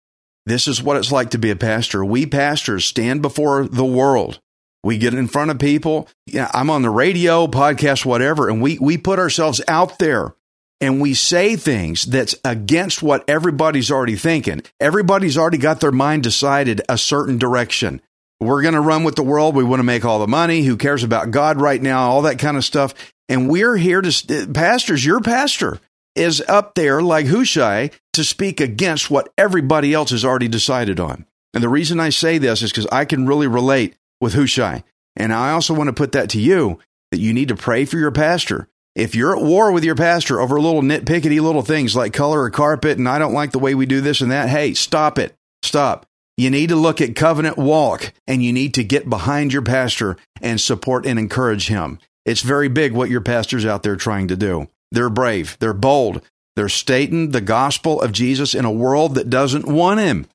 This 0.46 0.66
is 0.66 0.82
what 0.82 0.96
it's 0.96 1.12
like 1.12 1.30
to 1.30 1.38
be 1.38 1.50
a 1.50 1.56
pastor. 1.56 2.04
We 2.04 2.24
pastors 2.26 2.84
stand 2.84 3.22
before 3.22 3.66
the 3.66 3.84
world. 3.84 4.40
We 4.82 4.96
get 4.96 5.12
in 5.12 5.28
front 5.28 5.50
of 5.50 5.58
people. 5.58 6.08
Yeah, 6.26 6.50
I'm 6.54 6.70
on 6.70 6.82
the 6.82 6.90
radio, 6.90 7.46
podcast, 7.46 8.06
whatever, 8.06 8.48
and 8.48 8.62
we, 8.62 8.78
we 8.78 8.96
put 8.96 9.18
ourselves 9.18 9.60
out 9.68 9.98
there 9.98 10.34
and 10.80 11.00
we 11.00 11.14
say 11.14 11.56
things 11.56 12.04
that's 12.04 12.34
against 12.44 13.02
what 13.02 13.28
everybody's 13.28 13.90
already 13.90 14.16
thinking. 14.16 14.62
Everybody's 14.80 15.36
already 15.36 15.58
got 15.58 15.80
their 15.80 15.92
mind 15.92 16.22
decided 16.22 16.80
a 16.88 16.96
certain 16.96 17.38
direction. 17.38 18.00
We're 18.40 18.62
going 18.62 18.74
to 18.74 18.80
run 18.80 19.04
with 19.04 19.16
the 19.16 19.22
world. 19.22 19.54
We 19.54 19.64
want 19.64 19.80
to 19.80 19.84
make 19.84 20.04
all 20.04 20.18
the 20.18 20.26
money. 20.26 20.62
Who 20.62 20.78
cares 20.78 21.04
about 21.04 21.30
God 21.30 21.60
right 21.60 21.80
now? 21.80 22.08
All 22.08 22.22
that 22.22 22.38
kind 22.38 22.56
of 22.56 22.64
stuff. 22.64 22.94
And 23.28 23.50
we're 23.50 23.76
here 23.76 24.00
to, 24.00 24.42
uh, 24.42 24.52
pastors, 24.52 25.04
your 25.04 25.20
pastor 25.20 25.78
is 26.16 26.40
up 26.48 26.74
there 26.74 27.02
like 27.02 27.26
Hushai 27.26 27.90
to 28.14 28.24
speak 28.24 28.60
against 28.60 29.10
what 29.10 29.32
everybody 29.36 29.92
else 29.92 30.10
has 30.10 30.24
already 30.24 30.48
decided 30.48 30.98
on. 30.98 31.26
And 31.52 31.62
the 31.62 31.68
reason 31.68 32.00
I 32.00 32.08
say 32.08 32.38
this 32.38 32.62
is 32.62 32.70
because 32.70 32.86
I 32.90 33.04
can 33.04 33.26
really 33.26 33.46
relate 33.46 33.94
with 34.20 34.34
Hushai. 34.34 34.84
And 35.16 35.32
I 35.32 35.52
also 35.52 35.74
want 35.74 35.88
to 35.88 35.92
put 35.92 36.12
that 36.12 36.30
to 36.30 36.40
you 36.40 36.78
that 37.10 37.20
you 37.20 37.32
need 37.32 37.48
to 37.48 37.56
pray 37.56 37.84
for 37.84 37.98
your 37.98 38.10
pastor. 38.10 38.68
If 38.96 39.14
you're 39.14 39.36
at 39.36 39.42
war 39.42 39.70
with 39.70 39.84
your 39.84 39.94
pastor 39.94 40.40
over 40.40 40.60
little 40.60 40.82
nitpickety 40.82 41.40
little 41.40 41.62
things 41.62 41.94
like 41.94 42.12
color 42.12 42.46
of 42.46 42.52
carpet 42.52 42.98
and 42.98 43.08
I 43.08 43.18
don't 43.18 43.32
like 43.32 43.52
the 43.52 43.58
way 43.58 43.74
we 43.74 43.86
do 43.86 44.00
this 44.00 44.20
and 44.20 44.30
that, 44.32 44.48
hey, 44.48 44.74
stop 44.74 45.18
it. 45.18 45.34
Stop. 45.62 46.06
You 46.36 46.50
need 46.50 46.70
to 46.70 46.76
look 46.76 47.00
at 47.00 47.14
covenant 47.14 47.56
walk 47.56 48.12
and 48.26 48.42
you 48.42 48.52
need 48.52 48.74
to 48.74 48.84
get 48.84 49.08
behind 49.08 49.52
your 49.52 49.62
pastor 49.62 50.16
and 50.40 50.60
support 50.60 51.06
and 51.06 51.18
encourage 51.18 51.68
him. 51.68 51.98
It's 52.24 52.42
very 52.42 52.68
big 52.68 52.92
what 52.92 53.10
your 53.10 53.20
pastor's 53.20 53.66
out 53.66 53.82
there 53.82 53.96
trying 53.96 54.28
to 54.28 54.36
do. 54.36 54.68
They're 54.90 55.10
brave, 55.10 55.56
they're 55.60 55.72
bold, 55.72 56.22
they're 56.56 56.68
stating 56.68 57.30
the 57.30 57.40
gospel 57.40 58.00
of 58.00 58.12
Jesus 58.12 58.54
in 58.54 58.64
a 58.64 58.72
world 58.72 59.14
that 59.14 59.30
doesn't 59.30 59.66
want 59.66 60.00
him. 60.00 60.26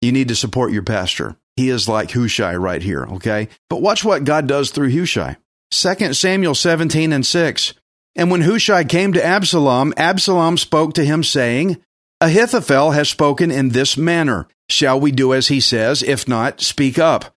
You 0.00 0.10
need 0.10 0.28
to 0.28 0.34
support 0.34 0.72
your 0.72 0.82
pastor. 0.82 1.36
He 1.56 1.68
is 1.68 1.88
like 1.88 2.10
Hushai 2.10 2.56
right 2.56 2.82
here, 2.82 3.04
okay? 3.04 3.48
But 3.70 3.82
watch 3.82 4.04
what 4.04 4.24
God 4.24 4.46
does 4.46 4.70
through 4.70 4.90
Hushai. 4.90 5.36
2 5.70 6.14
Samuel 6.14 6.54
17 6.54 7.12
and 7.12 7.24
6. 7.24 7.74
And 8.14 8.30
when 8.30 8.42
Hushai 8.42 8.84
came 8.84 9.12
to 9.14 9.24
Absalom, 9.24 9.94
Absalom 9.96 10.58
spoke 10.58 10.94
to 10.94 11.04
him, 11.04 11.24
saying, 11.24 11.82
Ahithophel 12.20 12.92
has 12.92 13.08
spoken 13.08 13.50
in 13.50 13.70
this 13.70 13.96
manner. 13.96 14.46
Shall 14.68 15.00
we 15.00 15.10
do 15.10 15.34
as 15.34 15.48
he 15.48 15.60
says? 15.60 16.02
If 16.02 16.28
not, 16.28 16.60
speak 16.60 16.98
up. 16.98 17.34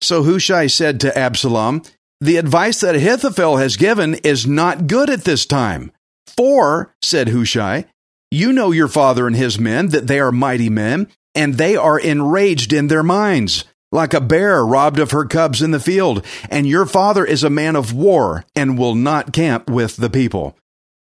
So 0.00 0.22
Hushai 0.22 0.68
said 0.68 1.00
to 1.00 1.18
Absalom, 1.18 1.82
The 2.20 2.36
advice 2.36 2.80
that 2.80 2.94
Ahithophel 2.94 3.56
has 3.56 3.76
given 3.76 4.14
is 4.16 4.46
not 4.46 4.86
good 4.86 5.10
at 5.10 5.24
this 5.24 5.44
time. 5.44 5.90
For, 6.26 6.94
said 7.02 7.30
Hushai, 7.30 7.86
you 8.30 8.52
know 8.52 8.70
your 8.70 8.88
father 8.88 9.26
and 9.26 9.34
his 9.34 9.58
men, 9.58 9.88
that 9.88 10.06
they 10.06 10.20
are 10.20 10.30
mighty 10.30 10.68
men, 10.68 11.08
and 11.34 11.54
they 11.54 11.76
are 11.76 11.98
enraged 11.98 12.72
in 12.72 12.88
their 12.88 13.02
minds, 13.02 13.64
like 13.90 14.14
a 14.14 14.20
bear 14.20 14.64
robbed 14.64 14.98
of 14.98 15.12
her 15.12 15.24
cubs 15.24 15.62
in 15.62 15.70
the 15.70 15.80
field. 15.80 16.24
And 16.50 16.66
your 16.66 16.86
father 16.86 17.24
is 17.24 17.42
a 17.42 17.50
man 17.50 17.76
of 17.76 17.92
war 17.92 18.44
and 18.54 18.78
will 18.78 18.94
not 18.94 19.32
camp 19.32 19.70
with 19.70 19.96
the 19.96 20.10
people. 20.10 20.56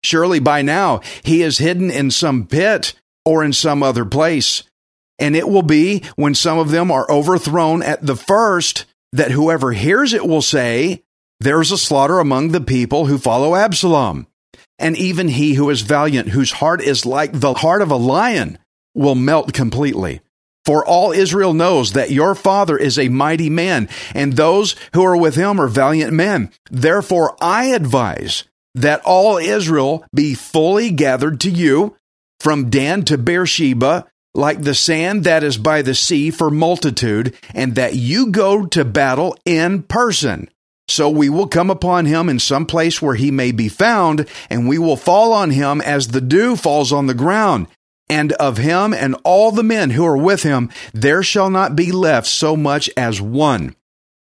Surely 0.04 0.38
by 0.38 0.62
now 0.62 1.00
he 1.24 1.42
is 1.42 1.58
hidden 1.58 1.90
in 1.90 2.10
some 2.10 2.46
pit 2.46 2.94
or 3.24 3.42
in 3.42 3.52
some 3.52 3.82
other 3.82 4.04
place. 4.04 4.62
And 5.18 5.34
it 5.34 5.48
will 5.48 5.62
be 5.62 6.02
when 6.16 6.34
some 6.34 6.58
of 6.58 6.70
them 6.70 6.90
are 6.90 7.10
overthrown 7.10 7.82
at 7.82 8.04
the 8.04 8.16
first 8.16 8.84
that 9.12 9.30
whoever 9.30 9.72
hears 9.72 10.12
it 10.12 10.26
will 10.26 10.42
say, 10.42 11.02
There's 11.40 11.72
a 11.72 11.78
slaughter 11.78 12.18
among 12.18 12.48
the 12.48 12.60
people 12.60 13.06
who 13.06 13.18
follow 13.18 13.56
Absalom. 13.56 14.26
And 14.78 14.96
even 14.96 15.28
he 15.28 15.54
who 15.54 15.70
is 15.70 15.80
valiant, 15.80 16.28
whose 16.28 16.52
heart 16.52 16.82
is 16.82 17.06
like 17.06 17.32
the 17.32 17.54
heart 17.54 17.80
of 17.80 17.90
a 17.90 17.96
lion, 17.96 18.58
will 18.94 19.14
melt 19.14 19.54
completely. 19.54 20.20
For 20.66 20.84
all 20.84 21.12
Israel 21.12 21.54
knows 21.54 21.92
that 21.92 22.10
your 22.10 22.34
father 22.34 22.76
is 22.76 22.98
a 22.98 23.08
mighty 23.08 23.48
man, 23.48 23.88
and 24.14 24.32
those 24.32 24.74
who 24.94 25.04
are 25.04 25.16
with 25.16 25.36
him 25.36 25.60
are 25.60 25.68
valiant 25.68 26.12
men. 26.12 26.50
Therefore, 26.68 27.36
I 27.40 27.66
advise 27.66 28.42
that 28.74 29.00
all 29.04 29.38
Israel 29.38 30.04
be 30.12 30.34
fully 30.34 30.90
gathered 30.90 31.38
to 31.40 31.50
you 31.50 31.96
from 32.40 32.68
Dan 32.68 33.04
to 33.04 33.16
Beersheba, 33.16 34.06
like 34.34 34.60
the 34.60 34.74
sand 34.74 35.22
that 35.22 35.44
is 35.44 35.56
by 35.56 35.82
the 35.82 35.94
sea 35.94 36.32
for 36.32 36.50
multitude, 36.50 37.36
and 37.54 37.76
that 37.76 37.94
you 37.94 38.32
go 38.32 38.66
to 38.66 38.84
battle 38.84 39.36
in 39.44 39.84
person. 39.84 40.50
So 40.88 41.08
we 41.08 41.28
will 41.28 41.48
come 41.48 41.70
upon 41.70 42.06
him 42.06 42.28
in 42.28 42.38
some 42.40 42.66
place 42.66 43.00
where 43.00 43.14
he 43.14 43.30
may 43.30 43.52
be 43.52 43.68
found, 43.68 44.28
and 44.50 44.68
we 44.68 44.78
will 44.78 44.96
fall 44.96 45.32
on 45.32 45.50
him 45.50 45.80
as 45.80 46.08
the 46.08 46.20
dew 46.20 46.56
falls 46.56 46.92
on 46.92 47.06
the 47.06 47.14
ground 47.14 47.68
and 48.08 48.32
of 48.32 48.58
him 48.58 48.92
and 48.94 49.16
all 49.24 49.50
the 49.50 49.62
men 49.62 49.90
who 49.90 50.04
are 50.04 50.16
with 50.16 50.42
him, 50.42 50.70
there 50.92 51.22
shall 51.22 51.50
not 51.50 51.76
be 51.76 51.92
left 51.92 52.26
so 52.26 52.56
much 52.56 52.88
as 52.96 53.20
one. 53.20 53.74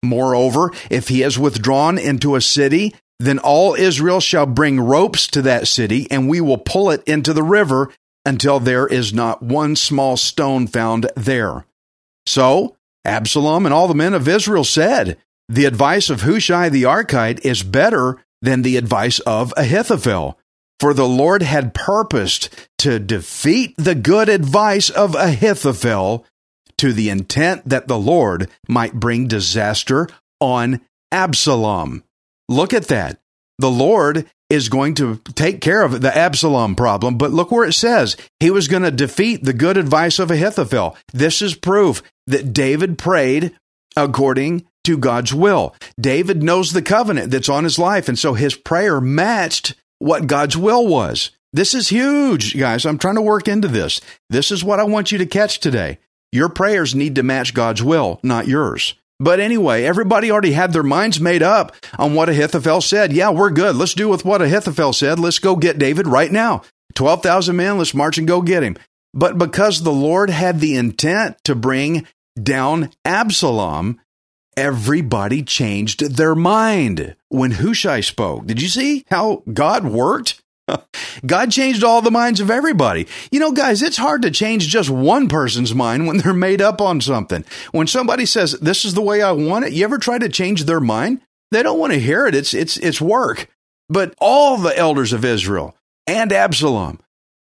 Moreover, 0.03 0.71
if 0.89 1.07
he 1.09 1.21
has 1.21 1.39
withdrawn 1.39 1.97
into 1.97 2.36
a 2.36 2.41
city, 2.41 2.95
then 3.19 3.39
all 3.39 3.74
Israel 3.75 4.19
shall 4.19 4.45
bring 4.45 4.79
ropes 4.79 5.27
to 5.27 5.41
that 5.41 5.67
city, 5.67 6.07
and 6.12 6.29
we 6.29 6.39
will 6.39 6.57
pull 6.57 6.91
it 6.91 7.03
into 7.05 7.33
the 7.33 7.43
river 7.43 7.91
until 8.25 8.59
there 8.59 8.86
is 8.86 9.13
not 9.13 9.41
one 9.41 9.75
small 9.75 10.17
stone 10.17 10.67
found 10.67 11.09
there. 11.15 11.65
So 12.25 12.75
Absalom 13.05 13.65
and 13.65 13.74
all 13.74 13.88
the 13.88 13.95
men 13.95 14.13
of 14.13 14.27
Israel 14.27 14.65
said, 14.65 15.17
The 15.47 15.65
advice 15.65 16.09
of 16.09 16.21
Hushai 16.21 16.69
the 16.69 16.83
Archite 16.83 17.43
is 17.43 17.63
better 17.63 18.24
than 18.41 18.62
the 18.62 18.77
advice 18.77 19.19
of 19.19 19.53
Ahithophel. 19.57 20.38
For 20.79 20.93
the 20.93 21.07
Lord 21.07 21.41
had 21.41 21.74
purposed 21.74 22.50
to 22.79 23.00
defeat 23.00 23.74
the 23.77 23.96
good 23.96 24.29
advice 24.29 24.89
of 24.89 25.15
Ahithophel 25.15 26.25
to 26.77 26.93
the 26.93 27.10
intent 27.10 27.67
that 27.67 27.88
the 27.88 27.98
Lord 27.98 28.50
might 28.67 28.93
bring 28.93 29.27
disaster 29.27 30.07
on 30.39 30.81
Absalom. 31.12 32.03
Look 32.48 32.74
at 32.74 32.88
that. 32.89 33.19
The 33.57 33.72
Lord 33.72 34.29
is 34.50 34.69
going 34.69 34.93
to 34.96 35.17
take 35.34 35.60
care 35.62 35.81
of 35.81 36.00
the 36.01 36.15
Absalom 36.15 36.75
problem, 36.75 37.17
but 37.17 37.31
look 37.31 37.51
where 37.51 37.67
it 37.67 37.74
says 37.74 38.15
he 38.39 38.51
was 38.51 38.67
going 38.67 38.84
to 38.84 38.91
defeat 38.91 39.43
the 39.43 39.53
good 39.53 39.77
advice 39.77 40.19
of 40.19 40.31
Ahithophel. 40.31 40.96
This 41.12 41.41
is 41.41 41.55
proof 41.55 42.03
that 42.27 42.53
David 42.53 42.98
prayed 42.98 43.55
according 43.96 44.65
to 44.84 44.98
God's 44.98 45.34
will. 45.34 45.75
David 46.00 46.43
knows 46.43 46.72
the 46.72 46.81
covenant 46.81 47.31
that's 47.31 47.50
on 47.50 47.63
his 47.63 47.79
life, 47.79 48.07
and 48.07 48.17
so 48.17 48.36
his 48.36 48.55
prayer 48.55 49.01
matched 49.01 49.74
what 49.99 50.27
God's 50.27 50.57
will 50.57 50.85
was. 50.87 51.31
This 51.53 51.73
is 51.73 51.89
huge, 51.89 52.57
guys. 52.57 52.85
I'm 52.85 52.97
trying 52.97 53.15
to 53.15 53.21
work 53.21 53.47
into 53.47 53.67
this. 53.67 54.01
This 54.29 54.51
is 54.51 54.63
what 54.63 54.79
I 54.79 54.83
want 54.83 55.11
you 55.11 55.17
to 55.17 55.25
catch 55.25 55.59
today. 55.59 55.97
Your 56.31 56.49
prayers 56.49 56.93
need 56.93 57.15
to 57.15 57.23
match 57.23 57.53
God's 57.53 57.81
will, 57.81 58.19
not 58.21 58.47
yours. 58.47 58.95
But 59.19 59.39
anyway, 59.39 59.83
everybody 59.83 60.29
already 60.29 60.51
had 60.51 60.73
their 60.73 60.83
minds 60.83 61.19
made 61.19 61.41
up 61.41 61.75
on 61.97 62.13
what 62.13 62.29
Ahithophel 62.29 62.81
said. 62.81 63.13
Yeah, 63.13 63.31
we're 63.31 63.49
good. 63.49 63.75
Let's 63.75 63.95
do 63.95 64.09
with 64.09 64.25
what 64.25 64.41
Ahithophel 64.41 64.93
said. 64.93 65.19
Let's 65.19 65.39
go 65.39 65.55
get 65.55 65.79
David 65.79 66.05
right 66.05 66.31
now. 66.31 66.61
12,000 66.95 67.55
men, 67.55 67.77
let's 67.77 67.93
march 67.93 68.17
and 68.17 68.27
go 68.27 68.41
get 68.41 68.63
him. 68.63 68.77
But 69.13 69.37
because 69.37 69.81
the 69.81 69.91
Lord 69.91 70.29
had 70.29 70.59
the 70.59 70.75
intent 70.75 71.37
to 71.45 71.55
bring 71.55 72.05
down 72.41 72.91
Absalom, 73.03 73.99
everybody 74.57 75.43
changed 75.43 76.17
their 76.17 76.35
mind 76.35 77.15
when 77.29 77.51
Hushai 77.51 78.01
spoke. 78.01 78.47
Did 78.47 78.61
you 78.61 78.67
see 78.67 79.05
how 79.09 79.43
God 79.53 79.85
worked? 79.85 80.41
God 81.25 81.51
changed 81.51 81.83
all 81.83 82.01
the 82.01 82.11
minds 82.11 82.41
of 82.41 82.51
everybody. 82.51 83.07
You 83.31 83.39
know, 83.39 83.51
guys, 83.51 83.81
it's 83.81 83.95
hard 83.95 84.23
to 84.23 84.31
change 84.31 84.67
just 84.67 84.89
one 84.89 85.29
person's 85.29 85.73
mind 85.73 86.07
when 86.07 86.17
they're 86.17 86.33
made 86.33 86.61
up 86.61 86.81
on 86.81 86.99
something. 86.99 87.45
When 87.71 87.87
somebody 87.87 88.25
says, 88.25 88.53
this 88.53 88.83
is 88.83 88.93
the 88.93 89.01
way 89.01 89.21
I 89.21 89.31
want 89.31 89.65
it, 89.65 89.73
you 89.73 89.85
ever 89.85 89.97
try 89.97 90.17
to 90.17 90.27
change 90.27 90.65
their 90.65 90.81
mind? 90.81 91.21
They 91.51 91.63
don't 91.63 91.79
want 91.79 91.93
to 91.93 91.99
hear 91.99 92.25
it. 92.25 92.35
It's, 92.35 92.53
it's, 92.53 92.75
it's 92.77 92.99
work. 92.99 93.47
But 93.87 94.13
all 94.19 94.57
the 94.57 94.77
elders 94.77 95.13
of 95.13 95.23
Israel 95.23 95.75
and 96.05 96.33
Absalom, 96.33 96.99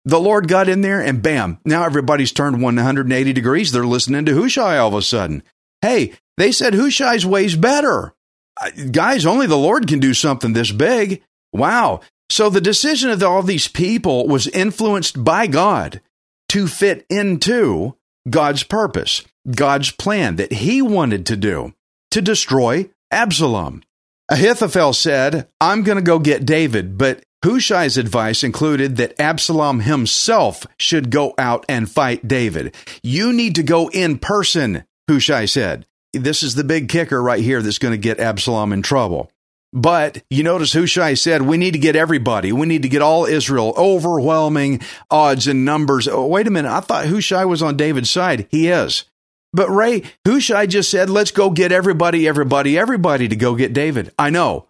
the 0.04 0.18
Lord 0.18 0.48
got 0.48 0.68
in 0.68 0.80
there 0.80 1.00
and 1.00 1.22
bam, 1.22 1.60
now 1.64 1.84
everybody's 1.84 2.32
turned 2.32 2.60
180 2.60 3.32
degrees. 3.32 3.70
They're 3.70 3.86
listening 3.86 4.24
to 4.24 4.34
Hushai 4.34 4.78
all 4.78 4.88
of 4.88 4.94
a 4.94 5.02
sudden. 5.02 5.44
Hey, 5.80 6.14
they 6.36 6.52
said 6.52 6.74
Hushai's 6.74 7.26
way's 7.26 7.56
better. 7.56 8.14
Guys, 8.90 9.26
only 9.26 9.46
the 9.46 9.56
Lord 9.56 9.88
can 9.88 9.98
do 9.98 10.14
something 10.14 10.52
this 10.52 10.70
big. 10.70 11.22
Wow. 11.52 12.00
So 12.30 12.48
the 12.48 12.60
decision 12.60 13.10
of 13.10 13.22
all 13.22 13.42
these 13.42 13.68
people 13.68 14.26
was 14.26 14.46
influenced 14.46 15.22
by 15.22 15.46
God 15.46 16.00
to 16.50 16.66
fit 16.66 17.04
into 17.10 17.96
God's 18.28 18.62
purpose, 18.62 19.22
God's 19.50 19.90
plan 19.90 20.36
that 20.36 20.52
he 20.52 20.80
wanted 20.80 21.26
to 21.26 21.36
do 21.36 21.74
to 22.10 22.22
destroy 22.22 22.88
Absalom. 23.10 23.82
Ahithophel 24.30 24.92
said, 24.92 25.48
I'm 25.60 25.82
going 25.82 25.96
to 25.96 26.02
go 26.02 26.18
get 26.18 26.46
David, 26.46 26.96
but 26.96 27.22
Hushai's 27.44 27.98
advice 27.98 28.44
included 28.44 28.96
that 28.96 29.20
Absalom 29.20 29.80
himself 29.80 30.66
should 30.78 31.10
go 31.10 31.34
out 31.36 31.64
and 31.68 31.90
fight 31.90 32.26
David. 32.28 32.74
You 33.02 33.32
need 33.32 33.56
to 33.56 33.62
go 33.62 33.90
in 33.90 34.18
person, 34.18 34.84
Hushai 35.10 35.46
said. 35.46 35.86
This 36.12 36.42
is 36.42 36.54
the 36.54 36.64
big 36.64 36.88
kicker 36.88 37.22
right 37.22 37.42
here 37.42 37.62
that's 37.62 37.78
going 37.78 37.92
to 37.92 37.98
get 37.98 38.20
Absalom 38.20 38.72
in 38.72 38.82
trouble. 38.82 39.30
But 39.72 40.22
you 40.28 40.42
notice 40.42 40.74
Hushai 40.74 41.14
said, 41.14 41.42
we 41.42 41.56
need 41.56 41.70
to 41.70 41.78
get 41.78 41.96
everybody. 41.96 42.52
We 42.52 42.66
need 42.66 42.82
to 42.82 42.90
get 42.90 43.00
all 43.00 43.24
Israel. 43.24 43.72
Overwhelming 43.76 44.80
odds 45.10 45.46
and 45.46 45.64
numbers. 45.64 46.06
Oh, 46.06 46.26
wait 46.26 46.46
a 46.46 46.50
minute. 46.50 46.70
I 46.70 46.80
thought 46.80 47.06
Hushai 47.06 47.46
was 47.46 47.62
on 47.62 47.78
David's 47.78 48.10
side. 48.10 48.46
He 48.50 48.68
is. 48.68 49.06
But 49.54 49.70
Ray, 49.70 50.02
Hushai 50.26 50.66
just 50.66 50.90
said, 50.90 51.08
let's 51.08 51.30
go 51.30 51.50
get 51.50 51.72
everybody, 51.72 52.28
everybody, 52.28 52.78
everybody 52.78 53.28
to 53.28 53.36
go 53.36 53.54
get 53.54 53.72
David. 53.72 54.12
I 54.18 54.28
know. 54.30 54.68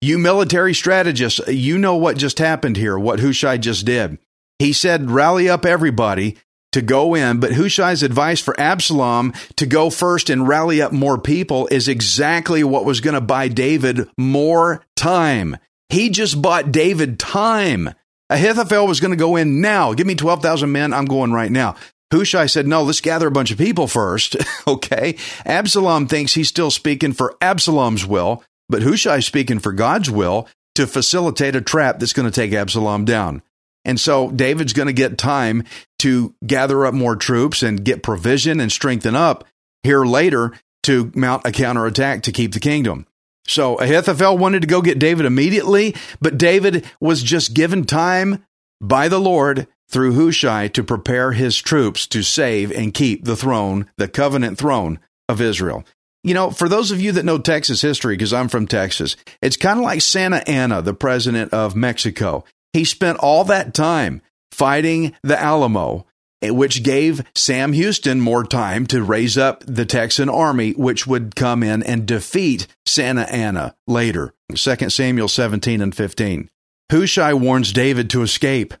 You 0.00 0.18
military 0.18 0.74
strategists, 0.74 1.40
you 1.48 1.78
know 1.78 1.96
what 1.96 2.16
just 2.16 2.38
happened 2.38 2.76
here, 2.76 2.98
what 2.98 3.20
Hushai 3.20 3.56
just 3.56 3.86
did. 3.86 4.18
He 4.58 4.72
said, 4.72 5.10
rally 5.10 5.48
up 5.48 5.64
everybody 5.64 6.36
to 6.74 6.82
go 6.82 7.14
in, 7.14 7.40
but 7.40 7.52
Hushai's 7.52 8.02
advice 8.02 8.40
for 8.40 8.58
Absalom 8.60 9.32
to 9.56 9.64
go 9.64 9.90
first 9.90 10.28
and 10.28 10.46
rally 10.46 10.82
up 10.82 10.92
more 10.92 11.18
people 11.18 11.68
is 11.68 11.88
exactly 11.88 12.62
what 12.62 12.84
was 12.84 13.00
going 13.00 13.14
to 13.14 13.20
buy 13.20 13.48
David 13.48 14.08
more 14.18 14.84
time. 14.96 15.56
He 15.88 16.10
just 16.10 16.42
bought 16.42 16.72
David 16.72 17.18
time. 17.18 17.90
Ahithophel 18.28 18.88
was 18.88 19.00
going 19.00 19.12
to 19.12 19.16
go 19.16 19.36
in 19.36 19.60
now. 19.60 19.94
Give 19.94 20.06
me 20.06 20.16
12,000 20.16 20.70
men. 20.70 20.92
I'm 20.92 21.04
going 21.04 21.32
right 21.32 21.52
now. 21.52 21.76
Hushai 22.12 22.46
said, 22.46 22.66
no, 22.66 22.82
let's 22.82 23.00
gather 23.00 23.28
a 23.28 23.32
bunch 23.32 23.52
of 23.52 23.58
people 23.58 23.86
first. 23.86 24.36
okay. 24.66 25.16
Absalom 25.46 26.08
thinks 26.08 26.34
he's 26.34 26.48
still 26.48 26.70
speaking 26.70 27.12
for 27.12 27.36
Absalom's 27.40 28.04
will, 28.04 28.42
but 28.68 28.82
Hushai's 28.82 29.26
speaking 29.26 29.60
for 29.60 29.72
God's 29.72 30.10
will 30.10 30.48
to 30.74 30.88
facilitate 30.88 31.54
a 31.54 31.60
trap 31.60 32.00
that's 32.00 32.12
going 32.12 32.28
to 32.28 32.34
take 32.34 32.52
Absalom 32.52 33.04
down. 33.04 33.42
And 33.84 34.00
so 34.00 34.30
David's 34.30 34.72
going 34.72 34.86
to 34.86 34.92
get 34.92 35.18
time 35.18 35.64
to 36.00 36.34
gather 36.46 36.86
up 36.86 36.94
more 36.94 37.16
troops 37.16 37.62
and 37.62 37.84
get 37.84 38.02
provision 38.02 38.60
and 38.60 38.72
strengthen 38.72 39.14
up 39.14 39.44
here 39.82 40.04
later 40.04 40.52
to 40.84 41.10
mount 41.14 41.46
a 41.46 41.52
counterattack 41.52 42.22
to 42.22 42.32
keep 42.32 42.52
the 42.52 42.60
kingdom. 42.60 43.06
So 43.46 43.76
Ahithophel 43.76 44.38
wanted 44.38 44.62
to 44.62 44.68
go 44.68 44.80
get 44.80 44.98
David 44.98 45.26
immediately, 45.26 45.94
but 46.20 46.38
David 46.38 46.84
was 47.00 47.22
just 47.22 47.54
given 47.54 47.84
time 47.84 48.44
by 48.80 49.08
the 49.08 49.20
Lord 49.20 49.66
through 49.88 50.14
Hushai 50.14 50.68
to 50.68 50.82
prepare 50.82 51.32
his 51.32 51.58
troops 51.58 52.06
to 52.08 52.22
save 52.22 52.72
and 52.72 52.94
keep 52.94 53.24
the 53.24 53.36
throne, 53.36 53.90
the 53.96 54.08
covenant 54.08 54.58
throne 54.58 54.98
of 55.28 55.40
Israel. 55.40 55.84
You 56.22 56.32
know, 56.32 56.50
for 56.50 56.70
those 56.70 56.90
of 56.90 57.02
you 57.02 57.12
that 57.12 57.24
know 57.26 57.36
Texas 57.36 57.82
history, 57.82 58.14
because 58.14 58.32
I'm 58.32 58.48
from 58.48 58.66
Texas, 58.66 59.14
it's 59.42 59.58
kind 59.58 59.78
of 59.78 59.84
like 59.84 60.00
Santa 60.00 60.42
Anna, 60.48 60.80
the 60.80 60.94
president 60.94 61.52
of 61.52 61.76
Mexico. 61.76 62.44
He 62.74 62.84
spent 62.84 63.18
all 63.18 63.44
that 63.44 63.72
time 63.72 64.20
fighting 64.50 65.14
the 65.22 65.40
Alamo, 65.40 66.06
eh, 66.42 66.50
which 66.50 66.82
gave 66.82 67.24
Sam 67.34 67.72
Houston 67.72 68.20
more 68.20 68.44
time 68.44 68.84
to 68.88 69.02
raise 69.02 69.38
up 69.38 69.62
the 69.66 69.86
Texan 69.86 70.28
army, 70.28 70.72
which 70.72 71.06
would 71.06 71.36
come 71.36 71.62
in 71.62 71.84
and 71.84 72.04
defeat 72.04 72.66
Santa 72.84 73.32
Anna 73.32 73.76
later. 73.86 74.34
2 74.54 74.90
Samuel 74.90 75.28
17 75.28 75.80
and 75.80 75.94
15. 75.94 76.50
Hushai 76.90 77.32
warns 77.32 77.72
David 77.72 78.10
to 78.10 78.22
escape. 78.22 78.74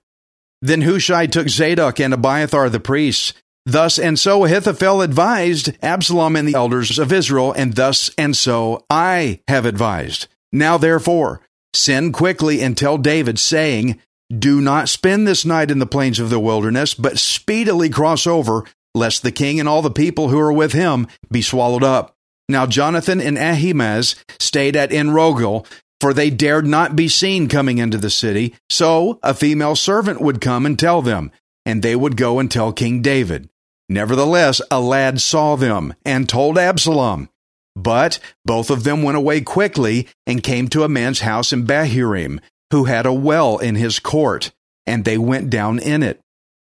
Then 0.60 0.82
Hushai 0.82 1.26
took 1.26 1.48
Zadok 1.48 2.00
and 2.00 2.12
Abiathar 2.12 2.68
the 2.70 2.80
priests. 2.80 3.32
Thus 3.64 3.98
and 3.98 4.18
so 4.18 4.44
Ahithophel 4.44 5.02
advised 5.02 5.72
Absalom 5.82 6.36
and 6.36 6.48
the 6.48 6.54
elders 6.54 6.98
of 6.98 7.12
Israel, 7.12 7.52
and 7.52 7.74
thus 7.74 8.10
and 8.18 8.36
so 8.36 8.84
I 8.90 9.40
have 9.48 9.64
advised. 9.64 10.26
Now 10.52 10.78
therefore, 10.78 11.40
Send 11.74 12.14
quickly 12.14 12.62
and 12.62 12.76
tell 12.76 12.98
David, 12.98 13.38
saying, 13.38 14.00
Do 14.36 14.60
not 14.60 14.88
spend 14.88 15.26
this 15.26 15.44
night 15.44 15.70
in 15.70 15.80
the 15.80 15.86
plains 15.86 16.20
of 16.20 16.30
the 16.30 16.40
wilderness, 16.40 16.94
but 16.94 17.18
speedily 17.18 17.90
cross 17.90 18.26
over, 18.26 18.64
lest 18.94 19.22
the 19.22 19.32
king 19.32 19.58
and 19.58 19.68
all 19.68 19.82
the 19.82 19.90
people 19.90 20.28
who 20.28 20.38
are 20.38 20.52
with 20.52 20.72
him 20.72 21.08
be 21.30 21.42
swallowed 21.42 21.82
up. 21.82 22.14
Now 22.48 22.66
Jonathan 22.66 23.20
and 23.20 23.36
Ahimaaz 23.36 24.16
stayed 24.38 24.76
at 24.76 24.90
Enrogel, 24.90 25.66
for 26.00 26.12
they 26.12 26.30
dared 26.30 26.66
not 26.66 26.94
be 26.94 27.08
seen 27.08 27.48
coming 27.48 27.78
into 27.78 27.98
the 27.98 28.10
city. 28.10 28.54
So 28.68 29.18
a 29.22 29.34
female 29.34 29.74
servant 29.74 30.20
would 30.20 30.40
come 30.40 30.66
and 30.66 30.78
tell 30.78 31.02
them, 31.02 31.32
and 31.64 31.82
they 31.82 31.96
would 31.96 32.16
go 32.16 32.38
and 32.38 32.50
tell 32.50 32.72
King 32.72 33.02
David. 33.02 33.48
Nevertheless, 33.88 34.60
a 34.70 34.80
lad 34.80 35.20
saw 35.20 35.56
them 35.56 35.94
and 36.04 36.28
told 36.28 36.58
Absalom. 36.58 37.28
But 37.76 38.18
both 38.44 38.70
of 38.70 38.84
them 38.84 39.02
went 39.02 39.16
away 39.16 39.40
quickly 39.40 40.08
and 40.26 40.42
came 40.42 40.68
to 40.68 40.84
a 40.84 40.88
man's 40.88 41.20
house 41.20 41.52
in 41.52 41.66
Bahurim, 41.66 42.40
who 42.70 42.84
had 42.84 43.06
a 43.06 43.12
well 43.12 43.58
in 43.58 43.74
his 43.74 43.98
court, 43.98 44.52
and 44.86 45.04
they 45.04 45.18
went 45.18 45.50
down 45.50 45.78
in 45.78 46.02
it. 46.02 46.20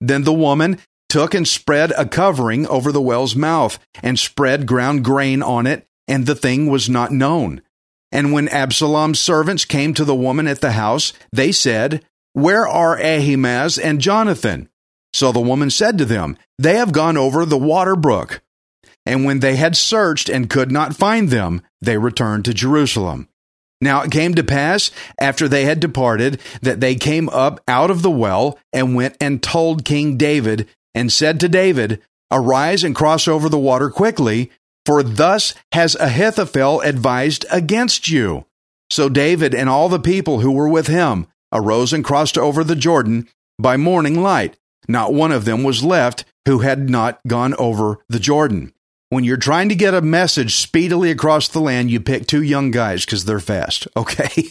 Then 0.01 0.25
the 0.25 0.33
woman 0.33 0.79
took 1.09 1.35
and 1.35 1.47
spread 1.47 1.93
a 1.93 2.07
covering 2.07 2.67
over 2.67 2.90
the 2.90 3.01
well's 3.01 3.37
mouth, 3.37 3.79
and 4.03 4.19
spread 4.19 4.67
ground 4.67 5.05
grain 5.05 5.43
on 5.43 5.67
it, 5.67 5.87
and 6.09 6.27
the 6.27 6.35
thing 6.35 6.67
was 6.67 6.88
not 6.88 7.12
known. 7.12 7.62
And 8.11 8.33
when 8.33 8.49
Absalom's 8.49 9.19
servants 9.19 9.64
came 9.64 9.95
to 9.95 10.05
the 10.05 10.14
woman 10.14 10.47
at 10.47 10.61
the 10.61 10.73
house, 10.73 11.12
they 11.33 11.53
said, 11.53 12.05
Where 12.33 12.67
are 12.67 12.99
Ahimaaz 12.99 13.79
and 13.79 14.01
Jonathan? 14.01 14.69
So 15.12 15.33
the 15.33 15.40
woman 15.40 15.71
said 15.71 15.99
to 15.99 16.05
them, 16.05 16.37
They 16.59 16.77
have 16.77 16.93
gone 16.93 17.17
over 17.17 17.45
the 17.45 17.59
water 17.59 17.97
brook. 17.97 18.40
And 19.07 19.25
when 19.25 19.40
they 19.40 19.57
had 19.57 19.77
searched 19.77 20.29
and 20.29 20.51
could 20.51 20.73
not 20.73 20.97
find 20.97 21.29
them, 21.29 21.62
they 21.81 21.99
returned 21.99 22.45
to 22.47 22.55
Jerusalem. 22.55 23.29
Now 23.81 24.03
it 24.03 24.11
came 24.11 24.35
to 24.35 24.43
pass, 24.43 24.90
after 25.19 25.47
they 25.47 25.64
had 25.64 25.81
departed, 25.81 26.40
that 26.62 26.81
they 26.81 26.95
came 26.95 27.29
up 27.29 27.61
out 27.69 27.90
of 27.90 28.03
the 28.03 28.11
well 28.11 28.59
and 28.73 28.95
went 28.95 29.17
and 29.21 29.43
told 29.43 29.85
King 29.85 30.17
David, 30.17 30.69
and 30.95 31.12
said 31.12 31.38
to 31.40 31.49
David, 31.49 32.01
Arise 32.31 32.83
and 32.83 32.95
cross 32.95 33.29
over 33.29 33.49
the 33.49 33.59
water 33.59 33.90
quickly, 33.90 34.51
for 34.87 35.03
thus 35.03 35.55
has 35.73 35.97
Ahithophel 35.97 36.81
advised 36.81 37.45
against 37.51 38.09
you. 38.09 38.47
So 38.90 39.09
David 39.09 39.55
and 39.55 39.69
all 39.69 39.88
the 39.88 39.99
people 39.99 40.40
who 40.40 40.53
were 40.53 40.69
with 40.69 40.87
him 40.87 41.27
arose 41.53 41.93
and 41.93 42.05
crossed 42.05 42.38
over 42.38 42.64
the 42.64 42.77
Jordan 42.77 43.29
by 43.59 43.77
morning 43.77 44.23
light. 44.23 44.57
Not 44.88 45.14
one 45.14 45.33
of 45.33 45.45
them 45.45 45.62
was 45.62 45.85
left 45.85 46.25
who 46.47 46.61
had 46.61 46.88
not 46.90 47.21
gone 47.27 47.55
over 47.55 47.99
the 48.09 48.19
Jordan 48.19 48.73
when 49.11 49.25
you're 49.25 49.37
trying 49.37 49.69
to 49.69 49.75
get 49.75 49.95
a 49.95 50.01
message 50.01 50.57
speedily 50.57 51.11
across 51.11 51.49
the 51.49 51.61
land, 51.61 51.90
you 51.90 52.01
pick 52.01 52.27
two 52.27 52.43
young 52.43 52.71
guys 52.71 53.05
because 53.05 53.25
they're 53.25 53.40
fast. 53.40 53.87
Okay. 53.97 54.51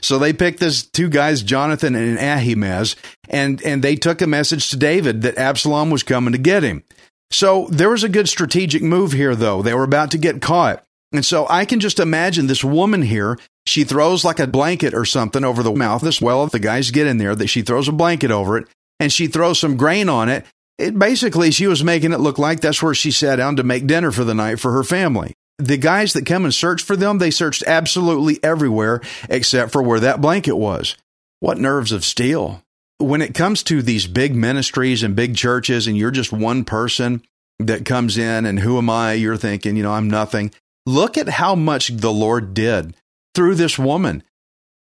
so 0.00 0.18
they 0.18 0.32
picked 0.32 0.60
this 0.60 0.84
two 0.84 1.08
guys, 1.08 1.42
Jonathan 1.42 1.94
and 1.94 2.18
Ahimaaz, 2.18 2.96
and, 3.28 3.62
and 3.62 3.82
they 3.82 3.94
took 3.94 4.22
a 4.22 4.26
message 4.26 4.70
to 4.70 4.76
David 4.76 5.22
that 5.22 5.36
Absalom 5.36 5.90
was 5.90 6.02
coming 6.02 6.32
to 6.32 6.38
get 6.38 6.62
him. 6.62 6.82
So 7.30 7.66
there 7.70 7.90
was 7.90 8.04
a 8.04 8.08
good 8.08 8.28
strategic 8.28 8.82
move 8.82 9.12
here, 9.12 9.34
though. 9.34 9.60
They 9.60 9.74
were 9.74 9.84
about 9.84 10.10
to 10.12 10.18
get 10.18 10.40
caught. 10.40 10.82
And 11.12 11.24
so 11.24 11.46
I 11.50 11.64
can 11.64 11.80
just 11.80 12.00
imagine 12.00 12.46
this 12.46 12.64
woman 12.64 13.02
here. 13.02 13.38
She 13.66 13.84
throws 13.84 14.24
like 14.24 14.38
a 14.38 14.46
blanket 14.46 14.94
or 14.94 15.04
something 15.04 15.44
over 15.44 15.62
the 15.62 15.72
mouth. 15.72 16.02
This 16.02 16.20
well, 16.20 16.44
if 16.44 16.52
the 16.52 16.58
guys 16.58 16.90
get 16.90 17.06
in 17.06 17.18
there, 17.18 17.34
that 17.34 17.48
she 17.48 17.62
throws 17.62 17.88
a 17.88 17.92
blanket 17.92 18.30
over 18.30 18.56
it 18.58 18.68
and 19.00 19.12
she 19.12 19.26
throws 19.26 19.58
some 19.58 19.76
grain 19.76 20.08
on 20.08 20.28
it 20.28 20.46
it 20.78 20.98
basically, 20.98 21.50
she 21.50 21.66
was 21.66 21.82
making 21.82 22.12
it 22.12 22.20
look 22.20 22.38
like 22.38 22.60
that's 22.60 22.82
where 22.82 22.94
she 22.94 23.10
sat 23.10 23.36
down 23.36 23.56
to 23.56 23.62
make 23.62 23.86
dinner 23.86 24.10
for 24.10 24.24
the 24.24 24.34
night 24.34 24.60
for 24.60 24.72
her 24.72 24.84
family. 24.84 25.34
The 25.58 25.78
guys 25.78 26.12
that 26.12 26.26
come 26.26 26.44
and 26.44 26.52
search 26.52 26.82
for 26.82 26.96
them, 26.96 27.18
they 27.18 27.30
searched 27.30 27.64
absolutely 27.66 28.38
everywhere 28.42 29.00
except 29.28 29.72
for 29.72 29.82
where 29.82 30.00
that 30.00 30.20
blanket 30.20 30.56
was. 30.56 30.96
What 31.40 31.58
nerves 31.58 31.92
of 31.92 32.04
steel. 32.04 32.62
When 32.98 33.22
it 33.22 33.34
comes 33.34 33.62
to 33.64 33.82
these 33.82 34.06
big 34.06 34.34
ministries 34.34 35.02
and 35.02 35.16
big 35.16 35.36
churches, 35.36 35.86
and 35.86 35.96
you're 35.96 36.10
just 36.10 36.32
one 36.32 36.64
person 36.64 37.22
that 37.58 37.86
comes 37.86 38.18
in, 38.18 38.44
and 38.44 38.58
who 38.60 38.76
am 38.78 38.90
I? 38.90 39.14
You're 39.14 39.36
thinking, 39.36 39.76
you 39.76 39.82
know, 39.82 39.92
I'm 39.92 40.08
nothing. 40.08 40.52
Look 40.84 41.16
at 41.16 41.28
how 41.28 41.54
much 41.54 41.88
the 41.88 42.12
Lord 42.12 42.52
did 42.54 42.94
through 43.34 43.54
this 43.54 43.78
woman. 43.78 44.22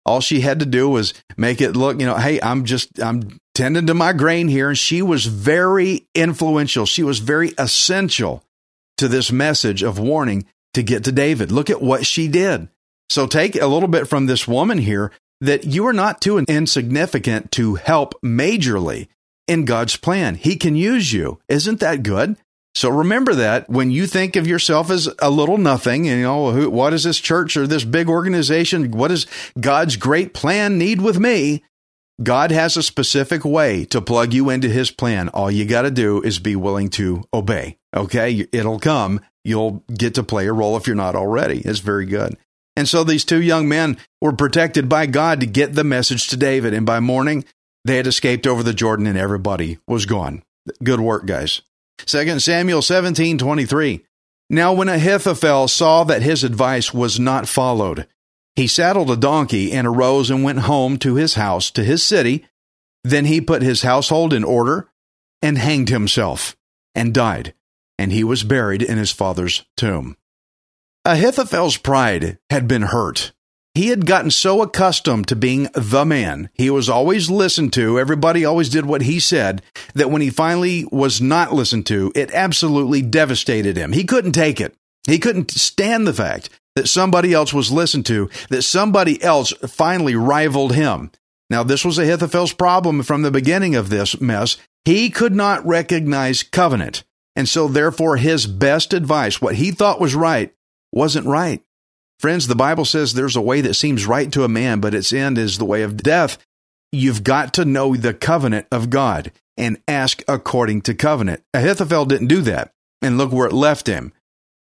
All 0.06 0.22
she 0.22 0.42
had 0.42 0.60
to 0.60 0.66
do 0.66 0.90
was 0.90 1.14
make 1.38 1.62
it 1.62 1.76
look, 1.76 2.00
you 2.00 2.06
know, 2.06 2.18
hey, 2.18 2.40
I'm 2.42 2.66
just, 2.66 3.00
I'm 3.02 3.40
tending 3.60 3.88
to 3.88 3.94
my 3.94 4.14
grain 4.14 4.48
here. 4.48 4.70
And 4.70 4.78
she 4.78 5.02
was 5.02 5.26
very 5.26 6.08
influential. 6.16 6.86
She 6.86 7.04
was 7.04 7.20
very 7.20 7.52
essential 7.58 8.42
to 8.98 9.10
this 9.10 9.34
message 9.34 9.84
of 9.84 10.00
warning 10.00 10.46
to 10.74 10.82
get 10.82 11.04
to 11.04 11.12
David. 11.12 11.52
Look 11.52 11.70
at 11.70 11.82
what 11.82 12.06
she 12.06 12.30
did. 12.30 12.70
So 13.10 13.28
take 13.28 13.56
a 13.56 13.68
little 13.68 13.90
bit 13.90 14.08
from 14.08 14.28
this 14.28 14.48
woman 14.48 14.78
here 14.78 15.12
that 15.42 15.66
you 15.66 15.86
are 15.88 15.94
not 15.94 16.22
too 16.22 16.38
insignificant 16.38 17.52
to 17.54 17.76
help 17.76 18.16
majorly 18.22 19.10
in 19.46 19.66
God's 19.66 19.98
plan. 19.98 20.36
He 20.36 20.56
can 20.56 20.78
use 20.78 21.12
you. 21.12 21.42
Isn't 21.50 21.82
that 21.82 22.02
good? 22.02 22.38
So 22.76 22.90
remember 22.90 23.36
that 23.36 23.70
when 23.70 23.92
you 23.92 24.08
think 24.08 24.38
of 24.38 24.48
yourself 24.48 24.90
as 24.90 25.10
a 25.20 25.30
little 25.30 25.58
nothing, 25.58 26.06
you 26.06 26.22
know, 26.22 26.70
what 26.70 26.92
does 26.92 27.04
this 27.04 27.20
church 27.20 27.58
or 27.58 27.68
this 27.68 27.84
big 27.84 28.08
organization, 28.08 28.92
what 28.92 29.10
does 29.10 29.28
God's 29.60 29.98
great 29.98 30.34
plan 30.34 30.78
need 30.78 31.02
with 31.02 31.20
me? 31.20 31.64
God 32.22 32.52
has 32.52 32.76
a 32.76 32.84
specific 32.84 33.46
way 33.46 33.86
to 33.86 34.02
plug 34.02 34.34
you 34.34 34.50
into 34.50 34.68
his 34.68 34.92
plan. 34.92 35.30
All 35.30 35.50
you 35.50 35.66
got 35.66 35.84
to 35.84 35.92
do 35.92 36.22
is 36.22 36.40
be 36.40 36.56
willing 36.56 36.90
to 36.92 37.24
obey. 37.34 37.78
Okay. 37.96 38.46
It'll 38.52 38.80
come. 38.80 39.22
You'll 39.44 39.84
get 39.94 40.16
to 40.16 40.24
play 40.24 40.48
a 40.48 40.54
role 40.54 40.76
if 40.76 40.86
you're 40.86 40.96
not 40.96 41.16
already. 41.16 41.60
It's 41.60 41.80
very 41.80 42.06
good. 42.06 42.38
And 42.76 42.88
so 42.88 43.04
these 43.04 43.26
two 43.26 43.42
young 43.42 43.68
men 43.68 43.98
were 44.22 44.34
protected 44.34 44.90
by 44.90 45.06
God 45.06 45.40
to 45.40 45.46
get 45.46 45.76
the 45.76 45.84
message 45.84 46.28
to 46.28 46.38
David. 46.38 46.74
And 46.74 46.86
by 46.86 47.00
morning, 47.00 47.46
they 47.86 47.98
had 47.98 48.08
escaped 48.08 48.46
over 48.46 48.64
the 48.64 48.74
Jordan 48.74 49.08
and 49.08 49.18
everybody 49.18 49.80
was 49.88 50.06
gone. 50.06 50.44
Good 50.84 51.00
work, 51.00 51.26
guys. 51.26 51.62
2 52.06 52.40
Samuel 52.40 52.82
17 52.82 53.38
23. 53.38 54.06
Now, 54.50 54.74
when 54.74 54.90
Ahithophel 54.90 55.68
saw 55.68 56.04
that 56.06 56.22
his 56.22 56.44
advice 56.44 56.94
was 56.94 57.20
not 57.20 57.48
followed, 57.48 58.08
he 58.60 58.68
saddled 58.68 59.10
a 59.10 59.16
donkey 59.16 59.72
and 59.72 59.88
arose 59.88 60.30
and 60.30 60.44
went 60.44 60.60
home 60.60 60.98
to 60.98 61.16
his 61.16 61.36
house, 61.36 61.72
to 61.72 61.82
his 61.82 62.04
city. 62.04 62.46
Then 63.06 63.24
he 63.24 63.40
put 63.40 63.62
his 63.62 63.84
household 63.84 64.34
in 64.34 64.44
order 64.44 64.90
and 65.42 65.58
hanged 65.58 65.88
himself 65.88 66.58
and 66.94 67.14
died, 67.14 67.54
and 67.98 68.12
he 68.12 68.22
was 68.22 68.44
buried 68.44 68.82
in 68.82 68.98
his 68.98 69.12
father's 69.12 69.64
tomb. 69.78 70.18
Ahithophel's 71.06 71.78
pride 71.78 72.38
had 72.50 72.68
been 72.68 72.82
hurt. 72.82 73.32
He 73.76 73.88
had 73.88 74.06
gotten 74.06 74.30
so 74.30 74.62
accustomed 74.62 75.30
to 75.30 75.38
being 75.38 75.70
the 75.74 76.04
man. 76.04 76.50
He 76.54 76.70
was 76.70 76.90
always 76.90 77.30
listened 77.30 77.72
to. 77.74 77.98
Everybody 77.98 78.44
always 78.44 78.68
did 78.68 78.86
what 78.86 79.04
he 79.04 79.22
said 79.22 79.62
that 79.94 80.12
when 80.12 80.22
he 80.22 80.30
finally 80.30 80.86
was 80.92 81.22
not 81.22 81.54
listened 81.54 81.86
to, 81.86 82.12
it 82.14 82.34
absolutely 82.34 83.04
devastated 83.04 83.78
him. 83.78 83.94
He 83.94 84.04
couldn't 84.04 84.34
take 84.34 84.60
it. 84.60 84.76
He 85.08 85.18
couldn't 85.18 85.52
stand 85.52 86.06
the 86.06 86.14
fact 86.14 86.50
that 86.76 86.88
somebody 86.88 87.34
else 87.34 87.54
was 87.54 87.72
listened 87.72 88.06
to, 88.08 88.30
that 88.50 88.62
somebody 88.62 89.22
else 89.22 89.54
finally 89.68 90.16
rivaled 90.16 90.74
him. 90.74 91.12
Now, 91.50 91.64
this 91.64 91.84
was 91.84 91.98
Ahithophel's 91.98 92.54
problem 92.54 93.02
from 93.04 93.24
the 93.24 93.32
beginning 93.32 93.76
of 93.76 93.90
this 93.90 94.22
mess. 94.22 94.58
He 94.86 95.10
could 95.10 95.36
not 95.36 95.66
recognize 95.66 96.44
covenant. 96.44 97.04
And 97.36 97.50
so, 97.50 97.68
therefore, 97.68 98.18
his 98.18 98.46
best 98.46 98.94
advice, 98.94 99.42
what 99.42 99.56
he 99.56 99.72
thought 99.72 100.00
was 100.00 100.16
right, 100.16 100.54
wasn't 100.92 101.26
right. 101.26 101.62
Friends, 102.20 102.48
the 102.48 102.56
Bible 102.56 102.86
says 102.86 103.14
there's 103.14 103.36
a 103.36 103.42
way 103.42 103.62
that 103.62 103.76
seems 103.76 104.06
right 104.06 104.32
to 104.34 104.44
a 104.44 104.50
man, 104.50 104.80
but 104.80 104.94
its 104.94 105.14
end 105.14 105.38
is 105.38 105.58
the 105.58 105.66
way 105.66 105.84
of 105.84 105.98
death. 105.98 106.38
You've 106.92 107.24
got 107.24 107.54
to 107.54 107.66
know 107.66 107.96
the 107.96 108.14
covenant 108.14 108.68
of 108.72 108.90
God 108.90 109.32
and 109.58 109.82
ask 109.88 110.24
according 110.28 110.82
to 110.82 110.94
covenant. 110.94 111.44
Ahithophel 111.54 112.06
didn't 112.06 112.28
do 112.28 112.42
that. 112.42 112.74
And 113.02 113.18
look 113.18 113.32
where 113.32 113.48
it 113.48 113.54
left 113.54 113.88
him. 113.88 114.12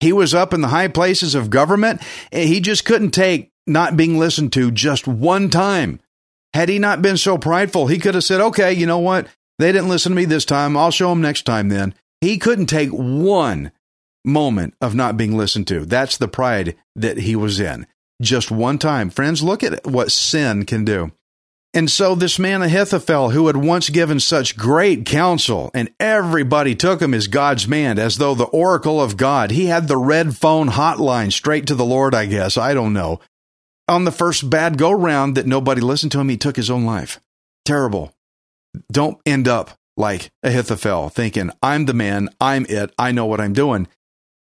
He 0.01 0.13
was 0.13 0.35
up 0.35 0.53
in 0.53 0.61
the 0.61 0.69
high 0.69 0.89
places 0.89 1.35
of 1.35 1.51
government, 1.51 2.03
he 2.31 2.61
just 2.61 2.85
couldn't 2.85 3.13
take 3.13 3.51
not 3.67 3.97
being 3.97 4.19
listened 4.19 4.53
to 4.53 4.71
just 4.71 5.09
one 5.09 5.51
time. 5.51 6.01
Had 6.55 6.69
he 6.69 6.79
not 6.79 7.03
been 7.03 7.17
so 7.17 7.37
prideful, 7.39 7.87
he 7.87 7.99
could 7.99 8.15
have 8.15 8.25
said, 8.25 8.41
okay, 8.41 8.73
you 8.73 8.87
know 8.87 8.99
what? 8.99 9.27
They 9.59 9.73
didn't 9.73 9.89
listen 9.89 10.13
to 10.13 10.17
me 10.17 10.25
this 10.25 10.45
time. 10.45 10.77
I'll 10.77 10.91
show 10.91 11.11
them 11.11 11.21
next 11.21 11.43
time 11.43 11.69
then. 11.69 11.95
He 12.21 12.39
couldn't 12.39 12.67
take 12.67 12.91
one 12.91 13.73
moment 14.25 14.75
of 14.81 14.95
not 14.95 15.17
being 15.17 15.37
listened 15.37 15.67
to. 15.69 15.85
That's 15.85 16.17
the 16.17 16.29
pride 16.29 16.77
that 16.95 17.19
he 17.19 17.37
was 17.37 17.61
in. 17.61 17.87
Just 18.23 18.51
one 18.51 18.79
time. 18.79 19.11
Friends, 19.11 19.43
look 19.43 19.63
at 19.63 19.87
what 19.87 20.13
sin 20.13 20.65
can 20.65 20.85
do. 20.85 21.13
And 21.77 21.91
so 21.91 22.15
this 22.15 22.39
man 22.39 22.63
Ahithophel, 22.63 23.31
who 23.31 23.49
had 23.49 23.57
once 23.59 23.91
given 23.91 24.19
such 24.19 24.57
great 24.57 25.05
counsel, 25.05 25.71
and 25.75 25.93
everybody 26.01 26.75
took 26.75 27.03
him 27.03 27.13
as 27.13 27.27
God's 27.29 27.69
man, 27.69 27.99
as 27.99 28.17
though 28.17 28.35
the 28.35 28.45
oracle 28.45 28.99
of 28.99 29.19
God, 29.19 29.51
he 29.51 29.67
had 29.67 29.87
the 29.87 29.99
red 29.99 30.35
phone 30.35 30.71
hotline 30.71 31.31
straight 31.31 31.67
to 31.67 31.75
the 31.75 31.85
Lord, 31.85 32.15
I 32.15 32.25
guess. 32.25 32.57
I 32.57 32.73
don't 32.73 32.95
know. 32.95 33.21
On 33.89 34.07
the 34.07 34.11
first 34.11 34.49
bad 34.49 34.79
go 34.79 34.91
round 34.91 35.37
that 35.37 35.45
nobody 35.45 35.83
listened 35.83 36.13
to 36.13 36.21
him, 36.21 36.31
he 36.31 36.39
took 36.39 36.57
his 36.57 36.71
own 36.71 36.87
life. 36.87 37.21
Terrible. 37.67 38.15
Don't 38.91 39.19
end 39.27 39.47
up 39.47 39.73
like 39.99 40.31
Ahithophel, 40.43 41.11
thinking, 41.11 41.51
I'm 41.63 41.85
the 41.85 41.93
man, 41.93 42.31
I'm 42.41 42.65
it, 42.71 42.91
I 42.99 43.13
know 43.13 43.27
what 43.27 43.41
I'm 43.43 43.53
doing. 43.53 43.87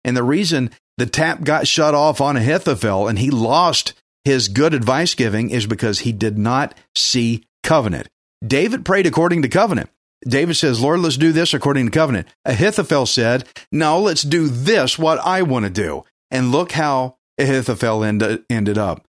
And 0.06 0.16
the 0.16 0.24
reason 0.24 0.72
the 0.96 1.06
tap 1.06 1.44
got 1.44 1.68
shut 1.68 1.94
off 1.94 2.22
on 2.22 2.38
Ahithophel 2.38 3.10
and 3.10 3.20
he 3.20 3.32
lost 3.32 3.96
his 4.26 4.48
good 4.48 4.74
advice 4.74 5.14
giving 5.14 5.50
is 5.50 5.66
because 5.66 6.00
he 6.00 6.12
did 6.12 6.38
not 6.38 6.78
see 6.96 7.46
covenant. 7.64 8.08
David 8.46 8.86
prayed 8.86 9.06
according 9.06 9.42
to 9.42 9.50
covenant. 9.50 9.90
David 10.28 10.56
says, 10.56 10.82
Lord, 10.82 11.00
let's 11.00 11.18
do 11.18 11.32
this 11.32 11.54
according 11.54 11.86
to 11.86 11.92
covenant. 11.92 12.28
Ahithophel 12.46 13.06
said, 13.06 13.48
No, 13.72 14.00
let's 14.00 14.24
do 14.24 14.48
this, 14.48 14.98
what 14.98 15.20
I 15.20 15.44
want 15.44 15.66
to 15.66 15.72
do. 15.72 16.04
And 16.32 16.52
look 16.52 16.74
how 16.74 17.18
Ahithophel 17.38 18.04
end, 18.04 18.44
ended 18.50 18.78
up. 18.78 19.06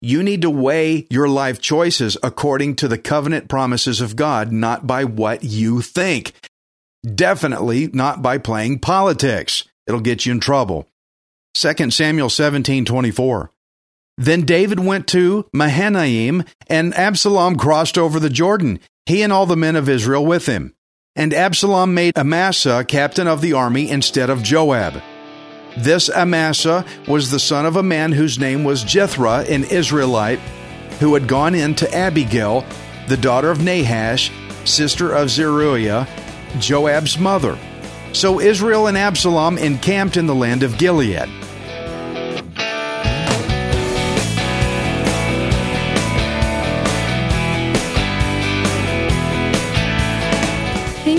You 0.00 0.22
need 0.22 0.42
to 0.42 0.50
weigh 0.50 1.06
your 1.10 1.28
life 1.28 1.60
choices 1.60 2.16
according 2.22 2.76
to 2.76 2.88
the 2.88 2.98
covenant 2.98 3.48
promises 3.48 4.00
of 4.00 4.14
God, 4.14 4.52
not 4.52 4.86
by 4.86 5.04
what 5.04 5.42
you 5.42 5.80
think. 5.80 6.32
Definitely 7.02 7.88
not 7.88 8.22
by 8.22 8.38
playing 8.38 8.80
politics. 8.80 9.64
It'll 9.86 10.00
get 10.00 10.26
you 10.26 10.32
in 10.32 10.40
trouble. 10.40 10.88
2 11.54 11.90
Samuel 11.90 12.28
17 12.28 12.84
24. 12.84 13.50
Then 14.18 14.42
David 14.42 14.80
went 14.80 15.06
to 15.08 15.46
Mahanaim, 15.52 16.44
and 16.68 16.94
Absalom 16.94 17.56
crossed 17.56 17.98
over 17.98 18.18
the 18.18 18.30
Jordan, 18.30 18.80
he 19.04 19.22
and 19.22 19.32
all 19.32 19.46
the 19.46 19.56
men 19.56 19.76
of 19.76 19.88
Israel 19.88 20.24
with 20.24 20.46
him. 20.46 20.74
And 21.14 21.32
Absalom 21.32 21.94
made 21.94 22.16
Amasa 22.16 22.84
captain 22.84 23.26
of 23.26 23.40
the 23.40 23.52
army 23.52 23.90
instead 23.90 24.30
of 24.30 24.42
Joab. 24.42 25.02
This 25.76 26.08
Amasa 26.08 26.84
was 27.06 27.30
the 27.30 27.38
son 27.38 27.66
of 27.66 27.76
a 27.76 27.82
man 27.82 28.12
whose 28.12 28.38
name 28.38 28.64
was 28.64 28.82
Jethro, 28.82 29.40
an 29.40 29.64
Israelite, 29.64 30.38
who 31.00 31.12
had 31.12 31.28
gone 31.28 31.54
in 31.54 31.74
to 31.76 31.94
Abigail, 31.94 32.64
the 33.08 33.16
daughter 33.18 33.50
of 33.50 33.62
Nahash, 33.62 34.32
sister 34.64 35.12
of 35.12 35.28
Zeruiah, 35.28 36.08
Joab's 36.58 37.18
mother. 37.18 37.58
So 38.12 38.40
Israel 38.40 38.86
and 38.86 38.96
Absalom 38.96 39.58
encamped 39.58 40.16
in 40.16 40.26
the 40.26 40.34
land 40.34 40.62
of 40.62 40.78
Gilead. 40.78 41.28